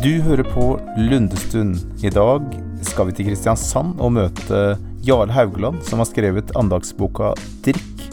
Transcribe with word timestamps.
Du 0.00 0.14
hører 0.24 0.46
på 0.48 0.78
Lundestund. 0.96 1.76
I 2.00 2.08
dag 2.08 2.44
skal 2.88 3.10
vi 3.10 3.12
til 3.18 3.26
Kristiansand 3.26 3.98
og 4.00 4.14
møte 4.16 4.60
Jarle 5.04 5.34
Haugland, 5.36 5.82
som 5.84 6.00
har 6.00 6.08
skrevet 6.08 6.54
andagsboka 6.56 7.34
'Drikk' 7.60 8.06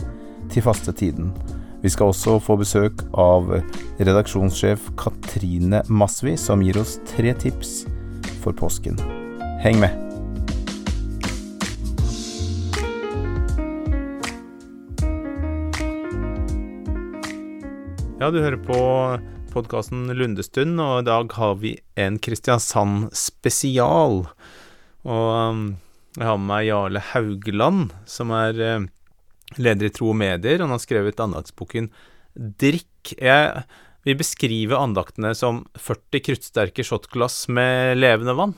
til 0.51 0.65
fastetiden. 0.65 1.29
Vi 1.79 1.89
skal 1.89 2.11
også 2.11 2.41
få 2.43 2.57
besøk 2.59 3.05
av 3.15 3.47
redaksjonssjef 4.01 4.89
Katrine 4.99 5.79
Masvi, 5.87 6.35
som 6.35 6.59
gir 6.59 6.75
oss 6.81 6.97
tre 7.07 7.31
tips 7.31 7.85
for 8.43 8.51
påsken. 8.51 8.99
Heng 9.63 9.79
med! 9.79 9.95
Ja, 18.19 18.27
du 18.27 18.41
hører 18.43 18.59
på 18.59 18.83
podkasten 19.57 20.05
Lundestund, 20.13 20.77
og 20.81 21.01
i 21.01 21.07
dag 21.07 21.33
har 21.37 21.55
vi 21.61 21.73
en 21.97 22.19
Kristiansand 22.21 23.09
spesial. 23.17 24.25
Og 25.07 25.29
um, 25.33 25.63
jeg 26.17 26.27
har 26.27 26.37
med 26.37 26.49
meg 26.51 26.67
Jarle 26.67 27.01
Haugland, 27.13 27.95
som 28.09 28.33
er 28.37 28.61
uh, 28.61 28.85
leder 29.57 29.89
i 29.89 29.93
Tro 29.93 30.11
og 30.13 30.19
Medier. 30.19 30.61
Han 30.61 30.73
har 30.75 30.83
skrevet 30.83 31.23
andaktsboken 31.23 31.89
Drikk. 32.35 33.15
Jeg 33.17 33.63
vil 34.05 34.19
beskrive 34.19 34.77
andaktene 34.77 35.33
som 35.37 35.63
40 35.79 36.25
kruttsterke 36.27 36.85
shotglass 36.85 37.47
med 37.49 37.97
levende 37.97 38.37
vann. 38.37 38.53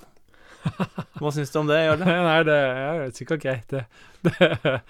Hva 1.21 1.31
syns 1.31 1.53
du 1.53 1.61
om 1.61 1.71
det, 1.71 1.79
Jarle? 1.85 2.17
Nei, 2.27 2.41
det 2.49 2.59
er 2.59 3.15
sikkert 3.15 3.45
greit, 3.45 3.71
det. 3.71 3.85
det 4.27 4.83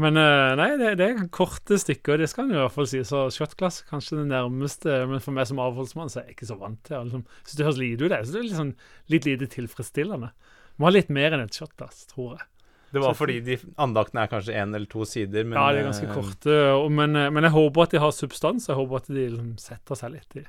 men 0.00 0.16
uh, 0.16 0.54
nei, 0.56 0.70
det, 0.80 0.94
det, 1.00 1.06
er 1.10 1.26
korte 1.34 1.76
stykker, 1.80 2.16
det 2.22 2.30
skal 2.30 2.46
en 2.46 2.54
i 2.54 2.60
hvert 2.62 2.72
fall 2.72 2.88
si. 2.88 3.02
Så 3.04 3.26
shotglass 3.34 3.82
kanskje 3.90 4.22
det 4.22 4.30
nærmeste. 4.30 5.02
Men 5.10 5.20
for 5.20 5.36
meg 5.36 5.50
som 5.50 5.60
avholdsmann 5.62 6.12
så 6.12 6.22
er 6.22 6.30
jeg 6.30 6.38
ikke 6.38 6.48
så 6.48 6.56
vant 6.60 6.80
til. 6.88 7.10
Liksom, 7.10 7.26
Syns 7.42 7.58
det 7.58 7.66
høres 7.66 7.82
lite 7.82 8.06
ut, 8.06 8.14
det. 8.14 8.22
Så 8.24 8.32
det 8.32 8.40
er 8.40 8.46
litt, 8.46 8.60
sånn, 8.62 8.72
litt 9.12 9.28
lite 9.28 9.50
tilfredsstillende. 9.52 10.32
Må 10.80 10.88
ha 10.88 10.94
litt 10.94 11.12
mer 11.12 11.36
enn 11.36 11.44
et 11.44 11.60
shotglass, 11.60 12.06
tror 12.14 12.38
jeg. 12.38 12.48
Det 12.92 13.00
var 13.00 13.14
fordi 13.16 13.38
de 13.44 13.54
andaktene 13.80 14.26
er 14.26 14.28
kanskje 14.28 14.56
én 14.60 14.74
eller 14.76 14.88
to 14.92 15.04
sider. 15.08 15.46
Men, 15.48 15.56
ja, 15.56 15.68
de 15.72 15.80
er 15.80 15.88
ganske 15.90 16.08
uh, 16.08 16.16
korte. 16.16 16.58
Men, 16.92 17.16
men, 17.16 17.46
jeg 17.48 17.54
håper 17.54 17.86
at 17.86 17.94
de 17.94 18.02
har 18.04 18.16
substans. 18.16 18.68
Jeg 18.68 18.80
håper 18.80 19.00
at 19.00 19.12
de 19.12 19.28
liksom, 19.28 19.54
setter 19.60 20.00
seg 20.00 20.16
litt 20.16 20.40
i 20.40 20.44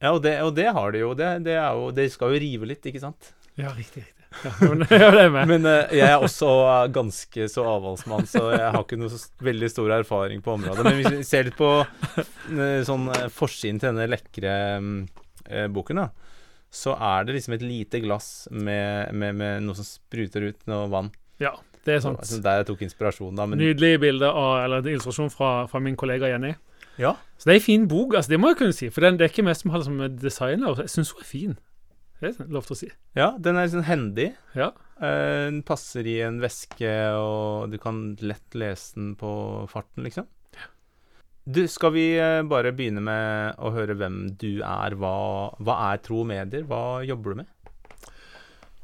Ja, 0.00 0.14
og 0.14 0.22
det, 0.24 0.36
og 0.44 0.54
det 0.56 0.70
har 0.76 0.92
de 0.92 1.04
jo. 1.04 1.12
Det, 1.16 1.34
det, 1.48 1.56
jo. 1.56 1.90
De 1.96 2.08
skal 2.12 2.36
jo 2.36 2.44
rive 2.44 2.68
litt, 2.68 2.92
ikke 2.92 3.04
sant? 3.08 3.34
Ja, 3.56 3.72
riktig. 3.76 4.04
riktig. 4.04 4.19
Men 5.50 5.66
uh, 5.66 5.90
jeg 5.90 6.06
er 6.06 6.22
også 6.22 6.48
uh, 6.62 6.84
ganske 6.94 7.48
så 7.50 7.64
avholdsmann, 7.66 8.28
så 8.30 8.44
jeg 8.54 8.68
har 8.76 8.84
ikke 8.84 8.98
noe 9.00 9.10
så 9.12 9.18
veldig 9.42 9.70
stor 9.72 9.94
erfaring 9.98 10.42
på 10.44 10.54
området. 10.54 10.84
Men 10.86 10.98
hvis 11.00 11.16
vi 11.16 11.26
ser 11.26 11.48
litt 11.48 11.58
på 11.58 11.70
uh, 11.82 12.80
sånn 12.86 13.08
forsiden 13.34 13.82
til 13.82 13.90
denne 13.90 14.06
lekre 14.10 14.54
um, 14.78 14.92
boken, 15.74 16.04
da, 16.04 16.36
så 16.70 16.94
er 16.94 17.26
det 17.26 17.34
liksom 17.40 17.56
et 17.56 17.66
lite 17.66 18.00
glass 18.04 18.46
med, 18.54 19.10
med, 19.12 19.34
med, 19.34 19.64
noe 19.66 19.74
som 19.78 19.86
spruter 19.86 20.46
ut 20.46 20.70
noe 20.70 20.86
vann. 20.92 21.10
Ja, 21.42 21.56
det 21.84 21.96
er 21.96 22.04
sant. 22.04 22.22
Så, 22.28 22.38
der 22.44 22.60
jeg 22.60 22.70
tok 22.70 22.84
inspirasjon, 22.86 23.34
da. 23.34 23.48
Men... 23.50 23.58
Nydelig 23.58 23.98
bilde 24.04 24.30
av, 24.30 24.60
eller 24.62 24.86
illustrasjon 24.86 25.32
fra, 25.34 25.64
fra 25.70 25.82
min 25.82 25.98
kollega 25.98 26.30
Jenny. 26.30 26.54
Ja. 27.00 27.16
Så 27.40 27.48
det 27.48 27.56
er 27.56 27.60
en 27.60 27.66
fin 27.66 27.88
bok, 27.90 28.14
altså, 28.14 28.30
det 28.34 28.38
må 28.40 28.52
jeg 28.52 28.60
kunne 28.60 28.76
si. 28.76 28.90
For 28.92 29.02
den, 29.04 29.18
det 29.18 29.26
er 29.26 29.32
ikke 29.32 29.46
mest 29.46 29.64
som 29.64 29.74
har 29.74 29.82
det 29.82 29.88
som 29.88 30.00
designer. 30.20 30.82
Jeg 30.84 30.94
syns 30.94 31.12
hun 31.16 31.24
er 31.24 31.28
fin. 31.28 31.58
Det 32.20 32.34
er 32.36 32.50
lov 32.52 32.66
til 32.68 32.74
å 32.74 32.78
si. 32.82 32.88
Ja, 33.16 33.30
den 33.40 33.56
er 33.56 33.64
liksom 33.64 33.86
hendig. 33.88 34.26
Ja. 34.52 34.74
Uh, 35.00 35.48
den 35.48 35.62
passer 35.66 36.04
i 36.04 36.18
en 36.26 36.40
veske, 36.42 36.90
og 37.16 37.72
du 37.72 37.78
kan 37.80 38.10
lett 38.20 38.56
lese 38.58 38.98
den 38.98 39.14
på 39.20 39.30
farten, 39.72 40.04
liksom. 40.04 40.26
Ja. 40.58 40.66
Du, 41.48 41.62
skal 41.72 41.94
vi 41.96 42.04
uh, 42.20 42.42
bare 42.48 42.74
begynne 42.76 43.00
med 43.04 43.56
å 43.56 43.72
høre 43.72 43.96
hvem 43.96 44.26
du 44.40 44.60
er? 44.60 44.98
Hva, 45.00 45.14
hva 45.64 45.78
er 45.88 46.04
Tro 46.04 46.26
Medier? 46.28 46.68
Hva 46.68 47.00
jobber 47.08 47.32
du 47.32 47.40
med? 47.40 47.56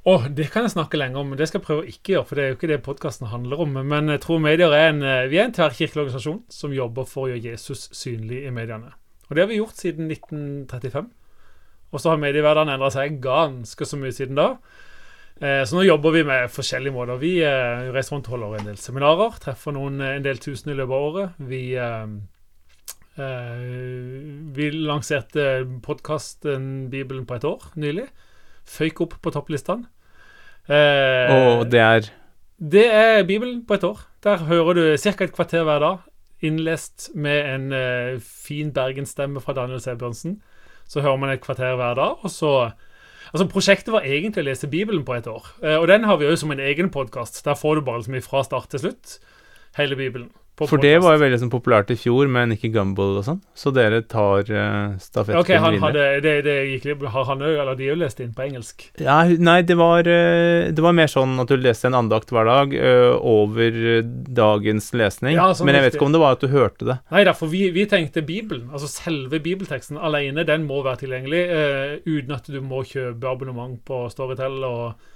Oh, 0.07 0.25
det 0.31 0.48
kan 0.55 0.64
jeg 0.64 0.73
snakke 0.73 0.96
lenge 0.96 1.20
om, 1.20 1.29
men 1.29 1.36
det 1.36 1.51
skal 1.51 1.61
jeg 1.61 1.67
prøve 1.67 1.85
å 1.85 1.92
ikke 1.92 2.14
gjøre. 2.14 2.29
For 2.30 2.39
det 2.39 2.42
er 2.42 2.52
jo 2.52 2.57
ikke 2.57 2.73
det 2.73 2.83
podkasten 2.86 3.29
handler 3.29 3.61
om. 3.67 3.77
Men 3.77 4.14
Tro 4.14 4.20
Tro 4.23 4.41
Medier 4.41 4.73
er 4.73 4.95
en, 4.95 5.05
vi 5.29 5.42
er 5.42 5.51
en 5.51 5.57
tverrkirkelig 5.57 6.07
organisasjon 6.07 6.45
som 6.57 6.73
jobber 6.73 7.08
for 7.11 7.27
å 7.27 7.35
gjøre 7.35 7.51
Jesus 7.51 7.91
synlig 7.92 8.46
i 8.46 8.55
mediene. 8.55 8.95
Og 9.27 9.35
det 9.35 9.42
har 9.42 9.51
vi 9.51 9.58
gjort 9.58 9.83
siden 9.83 10.07
1935. 10.08 11.11
Og 11.92 12.02
så 12.02 12.13
har 12.13 12.20
mediehverdagen 12.20 12.73
endra 12.74 12.91
seg 12.92 13.20
ganske 13.23 13.86
så 13.86 13.98
mye 14.01 14.14
siden 14.14 14.39
da. 14.39 14.55
Eh, 15.36 15.63
så 15.69 15.77
nå 15.77 15.85
jobber 15.85 16.14
vi 16.14 16.23
med 16.24 16.48
forskjellige 16.52 16.95
måter. 16.95 17.19
Vi 17.20 17.35
eh, 17.45 17.91
reiser 17.92 18.17
rundt 18.17 18.30
og 18.30 18.36
holder 18.36 18.57
en 18.57 18.70
del 18.70 18.79
seminarer. 18.80 19.36
Treffer 19.42 19.74
noen, 19.77 20.01
eh, 20.01 20.14
en 20.17 20.25
del 20.25 20.41
tusen 20.41 20.73
i 20.73 20.77
løpet 20.79 20.96
av 20.96 21.08
året. 21.11 21.42
Vi, 21.51 21.61
eh, 21.77 22.07
eh, 23.20 23.67
vi 24.57 24.70
lanserte 24.73 25.67
podkasten 25.85 26.89
Bibelen 26.92 27.29
på 27.29 27.36
et 27.36 27.45
år 27.45 27.69
nylig. 27.77 28.08
Føyk 28.67 29.05
opp 29.05 29.19
på 29.23 29.35
topplistene. 29.35 29.91
Eh, 30.67 31.30
og 31.30 31.69
det 31.70 31.80
er 31.80 32.08
Det 32.58 32.86
er 32.89 33.23
Bibelen 33.29 33.67
på 33.69 33.75
et 33.75 33.85
år. 33.85 34.01
Der 34.25 34.48
hører 34.48 34.75
du 34.75 34.96
ca. 34.96 35.25
et 35.25 35.33
kvarter 35.33 35.63
hver 35.63 35.79
dag. 35.79 35.98
Innlest 36.42 37.11
med 37.14 37.45
en 37.45 38.20
fin 38.20 38.73
bergensstemme 38.73 39.41
fra 39.41 39.52
Daniel 39.52 39.80
Sebjørnsen. 39.80 40.41
Så 40.86 41.02
hører 41.02 41.19
man 41.20 41.33
et 41.33 41.42
kvarter 41.42 41.77
hver 41.79 41.98
dag, 41.98 42.23
og 42.23 42.30
så 42.30 42.73
Altså, 43.35 43.48
Prosjektet 43.51 43.91
var 43.91 44.05
egentlig 44.07 44.45
å 44.45 44.47
lese 44.47 44.69
Bibelen 44.70 45.02
på 45.05 45.17
et 45.17 45.27
år. 45.27 45.48
Eh, 45.58 45.74
og 45.77 45.89
den 45.91 46.05
har 46.07 46.17
vi 46.17 46.29
òg 46.30 46.36
som 46.39 46.52
en 46.55 46.63
egen 46.63 46.92
podkast. 46.95 47.41
Der 47.45 47.58
får 47.58 47.74
du 47.74 47.80
bare 47.83 47.98
liksom 47.98 48.20
fra 48.23 48.45
start 48.47 48.70
til 48.70 48.85
slutt 48.85 49.17
hele 49.77 49.98
Bibelen. 49.98 50.30
For 50.56 50.80
det 50.80 50.94
var 51.05 51.17
jo 51.17 51.20
veldig 51.20 51.39
sånn 51.42 51.50
populært 51.52 51.90
i 51.92 51.98
fjor 52.00 52.30
med 52.33 52.48
Nikki 52.48 52.70
Gumbel 52.72 53.18
og 53.20 53.24
sånn, 53.27 53.40
så 53.52 53.68
dere 53.77 53.98
tar 54.08 54.48
uh, 54.48 54.94
stafettpinnen 54.96 55.42
okay, 55.42 55.58
han 55.61 55.74
videre. 55.74 55.84
Hadde, 55.84 56.05
det, 56.24 56.34
det 56.46 56.55
gikk, 56.70 57.02
har 57.12 57.27
han 57.28 57.44
òg, 57.44 57.58
eller 57.61 57.77
de 57.77 57.90
òg 57.92 57.98
lest 58.00 58.22
inn 58.24 58.30
på 58.33 58.46
engelsk? 58.46 58.86
Ja, 59.02 59.18
nei, 59.28 59.58
det 59.68 59.77
var, 59.77 60.08
uh, 60.08 60.70
det 60.72 60.84
var 60.84 60.96
mer 60.96 61.11
sånn 61.12 61.34
at 61.42 61.52
du 61.52 61.61
leste 61.61 61.90
en 61.90 61.98
andakt 61.98 62.33
hver 62.33 62.48
dag 62.48 62.72
uh, 62.72 63.18
over 63.20 64.00
dagens 64.06 64.89
lesning. 64.96 65.36
Ja, 65.36 65.50
sånn 65.52 65.68
Men 65.68 65.77
jeg 65.77 65.90
vet 65.90 65.98
ikke 65.98 66.08
om 66.08 66.16
det 66.16 66.22
var 66.24 66.39
at 66.39 66.46
du 66.46 66.48
hørte 66.48 66.89
det. 66.89 66.96
Nei, 67.12 67.27
derfor 67.28 67.52
vi, 67.52 67.66
vi 67.77 67.84
tenkte 67.90 68.24
Bibelen, 68.24 68.70
altså 68.72 68.89
selve 68.89 69.42
bibelteksten 69.45 70.00
alene, 70.00 70.46
den 70.48 70.64
må 70.64 70.80
være 70.86 71.02
tilgjengelig 71.05 71.42
uten 72.06 72.33
at 72.33 72.48
du 72.48 72.62
må 72.64 72.80
kjøpe 72.86 73.28
abonnement 73.28 73.77
på 73.84 74.06
Storytel 74.12 74.64
og 74.64 75.12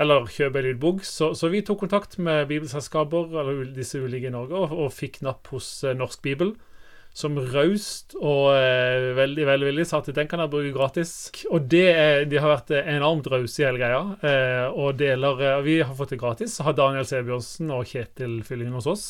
eller 0.00 0.28
kjøpe 0.32 0.62
lydbok. 0.64 1.04
Så, 1.06 1.32
så, 1.38 1.50
vi 1.52 1.62
tok 1.66 1.82
kontakt 1.84 2.18
med 2.18 2.48
bibelselskaper 2.50 3.32
eller 3.42 3.64
disse 3.76 4.00
ulike 4.00 4.30
i 4.30 4.34
Norge 4.34 4.58
og, 4.58 4.76
og 4.84 4.92
fikk 4.94 5.20
napp 5.26 5.52
hos 5.52 5.82
eh, 5.84 5.96
Norsk 5.98 6.22
Bibel. 6.24 6.54
Som 7.12 7.36
raust 7.36 8.14
og 8.16 8.54
eh, 8.56 9.10
veldig 9.18 9.44
velvillig 9.44 9.84
sa 9.84 9.98
at 10.00 10.08
den 10.16 10.30
kan 10.30 10.40
jeg 10.40 10.52
bruke 10.54 10.72
gratis. 10.72 11.12
Og 11.52 11.68
det 11.68 11.84
er, 11.92 12.24
de 12.24 12.40
har 12.40 12.54
vært 12.54 12.72
enormt 12.80 13.28
rause 13.28 13.60
i 13.60 13.66
hele 13.66 13.82
greia. 13.82 14.00
Eh, 14.24 14.66
og 14.72 14.96
deler 15.02 15.44
eh, 15.44 15.60
Vi 15.66 15.76
har 15.84 15.92
fått 15.98 16.16
det 16.16 16.22
gratis. 16.22 16.56
Har 16.64 16.78
Daniel 16.78 17.04
Sebjørnsen 17.08 17.72
og 17.74 17.84
Kjetil 17.92 18.40
Fyllingen 18.48 18.80
hos 18.80 18.88
oss 18.88 19.06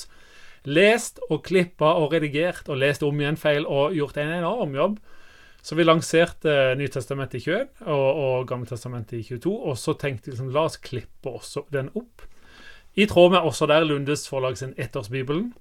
lest 0.68 1.18
og 1.28 1.42
klippa 1.46 1.96
og 1.98 2.12
redigert 2.14 2.68
og 2.70 2.78
lest 2.78 3.02
om 3.02 3.18
igjen 3.18 3.38
feil 3.40 3.66
og 3.66 3.96
gjort 3.96 4.20
en 4.22 4.36
enorm 4.38 4.76
jobb. 4.76 5.00
Så 5.62 5.76
vi 5.78 5.86
lanserte 5.86 6.74
Nytestamentet 6.78 7.38
i 7.38 7.44
21 7.44 7.84
og, 7.86 8.08
og 8.24 8.46
Gammeltestamentet 8.50 9.20
i 9.20 9.26
22. 9.28 9.52
Og 9.70 9.78
så 9.78 9.94
tenkte 9.94 10.28
vi 10.28 10.34
liksom, 10.34 10.50
la 10.54 10.66
oss 10.66 10.80
klippe 10.82 11.30
også 11.30 11.64
den 11.74 11.92
opp. 11.98 12.24
I 12.98 13.06
tråd 13.08 13.30
med 13.32 13.46
også 13.46 13.68
der 13.70 13.86
Lundes 13.86 14.26
forlag 14.28 14.58
sin 14.58 14.74
Ettårsbibelen. 14.76 15.52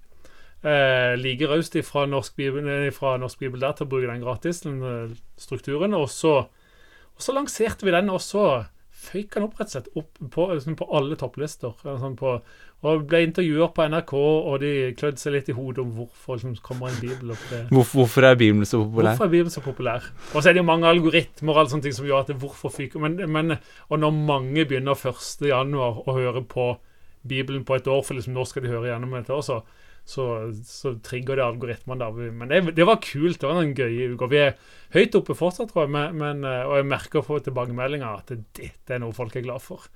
Eh, 0.61 1.13
like 1.17 1.47
raust 1.49 1.77
fra, 1.85 2.05
norsk 2.05 2.35
bibel, 2.35 2.65
Norsk 2.65 3.39
Bibel 3.39 3.61
der 3.61 3.77
til 3.77 3.87
å 3.87 3.91
bruke 3.93 4.09
den 4.09 4.21
gratis, 4.21 4.61
den 4.65 4.81
uh, 4.81 5.13
strukturen. 5.37 5.93
Og 5.97 6.09
så, 6.09 6.33
og 7.15 7.23
så 7.23 7.37
lanserte 7.37 7.85
vi 7.85 7.93
den, 7.95 8.09
og 8.09 8.21
så 8.25 8.65
føyk 9.01 9.37
han 9.37 9.45
opp 9.47 9.57
rett 9.59 9.69
og 9.69 9.73
slett 9.73 9.87
opp 9.97 10.19
på, 10.33 10.45
liksom 10.53 10.75
på 10.77 10.87
alle 10.97 11.17
topplister. 11.19 11.73
Sånn 11.81 12.17
på, 12.19 12.35
og 12.81 13.05
ble 13.09 13.21
intervjuer 13.27 13.71
på 13.75 13.87
NRK, 13.93 14.13
og 14.17 14.55
de 14.61 14.71
klødde 14.97 15.21
seg 15.21 15.35
litt 15.35 15.49
i 15.49 15.55
hodet 15.57 15.83
om 15.83 15.91
hvorfor 15.97 16.37
liksom, 16.37 16.55
kommer 16.65 16.91
en 16.91 17.01
bibel 17.01 17.33
opp 17.35 17.43
det. 17.49 17.63
Hvorfor, 17.71 18.01
hvorfor 18.01 18.29
er 18.29 18.37
Bibelen 18.37 18.69
så 18.69 18.81
populær? 18.83 19.11
Hvorfor 19.11 19.27
er 19.27 19.33
Bibelen 19.33 19.55
så 19.55 19.65
populær? 19.65 20.07
Og 20.31 20.37
så 20.37 20.49
er 20.49 20.55
det 20.55 20.63
jo 20.63 20.69
mange 20.69 20.89
algoritmer 20.89 21.53
og 21.53 21.63
alle 21.63 21.73
sånne 21.73 21.87
ting 21.87 21.97
som 21.97 22.09
gjør 22.09 22.23
at 22.23 22.31
det 22.31 22.39
hvorfor 22.41 22.73
fyker 22.73 23.03
men, 23.03 23.19
men, 23.31 23.57
Og 23.89 24.01
når 24.01 24.17
mange 24.17 24.65
begynner 24.69 24.97
1.1. 24.97 25.77
å 25.77 26.17
høre 26.17 26.45
på 26.45 26.71
Bibelen 27.27 27.65
på 27.65 27.77
et 27.77 27.89
år, 27.89 28.01
for 28.05 28.17
liksom 28.17 28.37
nå 28.37 28.45
skal 28.49 28.65
de 28.65 28.73
høre 28.73 28.89
gjennom 28.89 29.17
et 29.17 29.29
år, 29.29 29.45
så 29.45 29.61
så, 30.11 30.27
så 30.67 30.93
trigger 31.03 31.39
det 31.39 31.45
algoritmene. 31.45 32.03
der. 32.03 32.31
Men 32.35 32.51
det, 32.51 32.61
det, 32.77 32.87
var 32.87 33.01
kult. 33.03 33.39
Det 33.41 33.47
var 33.47 33.61
en 33.61 33.75
gøy 33.77 34.13
uke. 34.15 34.29
Vi 34.31 34.41
er 34.43 34.55
høyt 34.95 35.17
oppe 35.19 35.37
fortsatt, 35.37 35.71
tror 35.71 35.85
jeg, 35.85 35.93
men, 35.95 36.17
men, 36.19 36.45
eh, 36.47 36.63
og 36.67 36.79
jeg 36.79 36.89
merker 36.91 37.25
på 37.27 37.39
tilbakemeldinger 37.45 38.09
at 38.09 38.33
dette 38.33 38.71
det, 38.73 38.95
er 38.97 39.03
noe 39.03 39.15
folk 39.15 39.37
er 39.39 39.45
glad 39.47 39.63
for. 39.63 39.87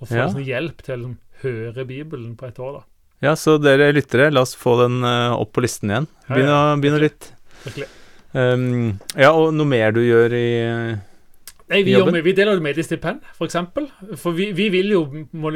Å 0.00 0.08
få 0.08 0.18
ja. 0.18 0.28
sånn 0.32 0.44
hjelp 0.44 0.84
til 0.84 0.94
å 0.94 1.00
liksom, 1.00 1.16
høre 1.44 1.86
Bibelen 1.88 2.36
på 2.40 2.50
et 2.50 2.60
år. 2.62 2.80
da. 2.80 2.84
Ja, 3.24 3.34
så 3.40 3.56
dere 3.62 3.92
lyttere, 3.94 4.28
la 4.32 4.42
oss 4.44 4.52
få 4.58 4.76
den 4.82 5.00
uh, 5.06 5.32
opp 5.38 5.54
på 5.56 5.64
listen 5.64 5.92
igjen. 5.92 6.08
Begynn, 6.28 6.52
å, 6.52 6.60
begynn 6.82 6.98
å 6.98 7.02
lytte. 7.02 7.32
litt. 7.70 8.00
Um, 8.34 8.96
ja, 9.14 9.30
og 9.30 9.54
noe 9.54 9.68
mer 9.70 9.94
du 9.94 10.02
gjør 10.02 10.32
i 10.34 10.46
Nei, 11.70 11.80
vi, 11.80 11.94
gjør, 11.94 12.10
vi 12.20 12.34
deler 12.36 12.58
ut 12.58 12.64
mediestipend, 12.64 13.22
f.eks. 13.24 13.36
For, 13.38 13.46
eksempel. 13.48 13.86
for 14.20 14.36
vi, 14.36 14.50
vi, 14.52 14.66
vil 14.74 14.90
jo 14.92 15.00
må, 15.32 15.52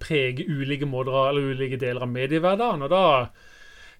prege 0.00 0.46
ulike 0.48 0.88
måter 0.88 1.18
eller 1.28 1.50
ulike 1.52 1.76
deler 1.80 2.06
av 2.06 2.08
mediehverdagen. 2.08 2.86
Og 2.86 2.92
da 2.92 3.02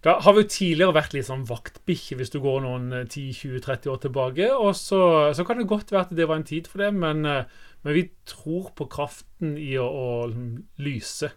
Da 0.00 0.14
har 0.24 0.32
vi 0.32 0.44
jo 0.46 0.48
tidligere 0.48 0.96
vært 0.96 1.12
litt 1.12 1.26
sånn 1.28 1.42
vaktbikkje, 1.48 2.16
hvis 2.16 2.32
du 2.32 2.38
går 2.40 2.62
noen 2.64 2.88
10-20-30 3.02 3.90
år 3.92 3.98
tilbake. 4.00 4.46
Og 4.56 4.72
så, 4.78 5.00
så, 5.36 5.44
kan 5.44 5.60
det 5.60 5.68
godt 5.68 5.92
være 5.92 6.06
at 6.08 6.14
det 6.16 6.28
var 6.30 6.40
en 6.40 6.46
tid 6.48 6.70
for 6.72 6.80
det, 6.80 6.88
men, 6.96 7.20
men 7.20 7.96
vi 7.96 8.06
tror 8.28 8.70
på 8.78 8.88
kraften 8.92 9.58
i 9.60 9.74
å, 9.76 9.84
å 9.84 10.80
lyse. 10.80 11.28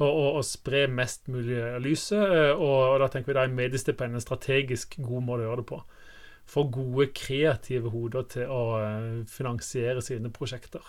Og, 0.00 0.08
og, 0.08 0.28
og, 0.40 0.42
spre 0.48 0.88
mest 0.90 1.30
mulig 1.30 1.60
lyse. 1.84 2.18
Og, 2.18 2.78
og 2.88 2.96
da 3.04 3.10
tenker 3.12 3.30
vi 3.30 3.38
da 3.38 3.46
er 3.46 3.54
mediestipend 3.54 4.18
en 4.18 4.24
strategisk 4.24 4.98
god 4.98 5.28
måte 5.28 5.46
å 5.46 5.50
gjøre 5.52 5.62
det 5.62 5.68
på. 5.70 5.80
Få 6.52 6.66
gode, 6.74 7.12
kreative 7.14 7.94
hoder 7.94 8.26
til 8.34 8.50
å 8.50 8.62
finansiere 9.30 10.02
sine 10.02 10.34
prosjekter. 10.34 10.82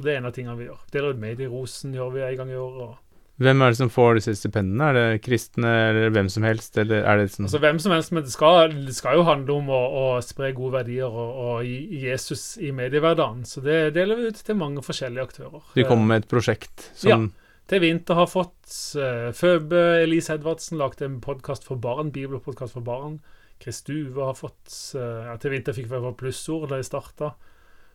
Det 0.00 0.10
er 0.10 0.18
en 0.18 0.26
av 0.26 0.34
tingene 0.34 0.58
vi 0.58 0.66
gjør. 0.66 0.82
Deler 0.90 1.14
ut 1.14 1.22
Medierosen 1.22 1.94
gjør 1.94 2.16
vi 2.16 2.26
en 2.26 2.38
gang 2.40 2.50
i 2.50 2.58
året. 2.58 3.03
Hvem 3.42 3.62
er 3.64 3.72
det 3.72 3.78
som 3.80 3.90
får 3.90 4.20
disse 4.20 4.36
stipendene? 4.38 4.88
Er 4.92 4.94
det 4.94 5.22
kristne, 5.24 5.70
eller 5.90 6.12
hvem 6.14 6.28
som 6.30 6.44
helst? 6.46 6.76
Eller 6.78 7.02
er 7.02 7.18
det 7.18 7.32
sånn 7.32 7.48
altså, 7.48 7.60
hvem 7.64 7.80
som 7.82 7.94
helst, 7.96 8.12
men 8.14 8.26
det 8.26 8.34
skal, 8.34 8.74
det 8.86 8.94
skal 8.94 9.18
jo 9.18 9.24
handle 9.26 9.56
om 9.58 9.72
å, 9.74 9.80
å 9.98 10.04
spre 10.22 10.52
gode 10.54 10.76
verdier 10.76 11.10
og, 11.10 11.40
og 11.46 11.64
Jesus 11.66 12.52
i 12.62 12.70
mediehverdagen. 12.76 13.42
Så 13.48 13.64
det 13.64 13.96
deler 13.96 14.20
vi 14.20 14.30
ut 14.30 14.38
til 14.38 14.60
mange 14.60 14.84
forskjellige 14.86 15.26
aktører. 15.26 15.64
De 15.74 15.86
kommer 15.88 16.12
med 16.12 16.22
et 16.22 16.30
prosjekt 16.30 16.90
som 16.92 17.10
Ja. 17.10 17.22
Til 17.64 17.80
vinter 17.80 18.18
har 18.18 18.26
fått 18.28 18.74
uh, 19.00 19.30
Føbe 19.32 19.78
Elise 20.02 20.34
Edvardsen 20.36 20.76
lagd 20.76 21.00
en 21.00 21.16
podkast 21.24 21.64
for 21.64 21.80
barn, 21.80 22.10
bibelpodkast 22.12 22.76
for 22.76 22.84
barn. 22.84 23.16
Chris 23.62 23.80
Duve 23.86 24.26
har 24.28 24.36
fått 24.36 24.68
uh, 24.98 25.30
ja, 25.30 25.36
Til 25.40 25.54
vinter 25.54 25.72
fikk 25.72 25.88
vi 25.88 26.12
plussord 26.20 26.68
da 26.68 26.76
de 26.76 26.84
starta. 26.84 27.32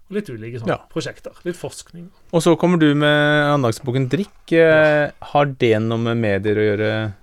Og 0.09 0.15
litt 0.17 0.29
ulike 0.29 0.59
sånne 0.59 0.73
Ja. 0.73 0.77
prosjekter. 0.89 1.31
Litt 1.45 1.55
forskning. 1.59 2.09
Og 2.33 2.41
så 2.41 2.55
kommer 2.57 2.79
du 2.81 2.87
med 2.95 3.53
andagsboken 3.53 4.09
Drikk. 4.09 4.51
Ja. 4.51 5.11
Har 5.33 5.45
det 5.45 5.75
noe 5.81 5.97
med 6.01 6.17
medier 6.17 6.55
å 6.57 6.65
gjøre? 6.69 7.13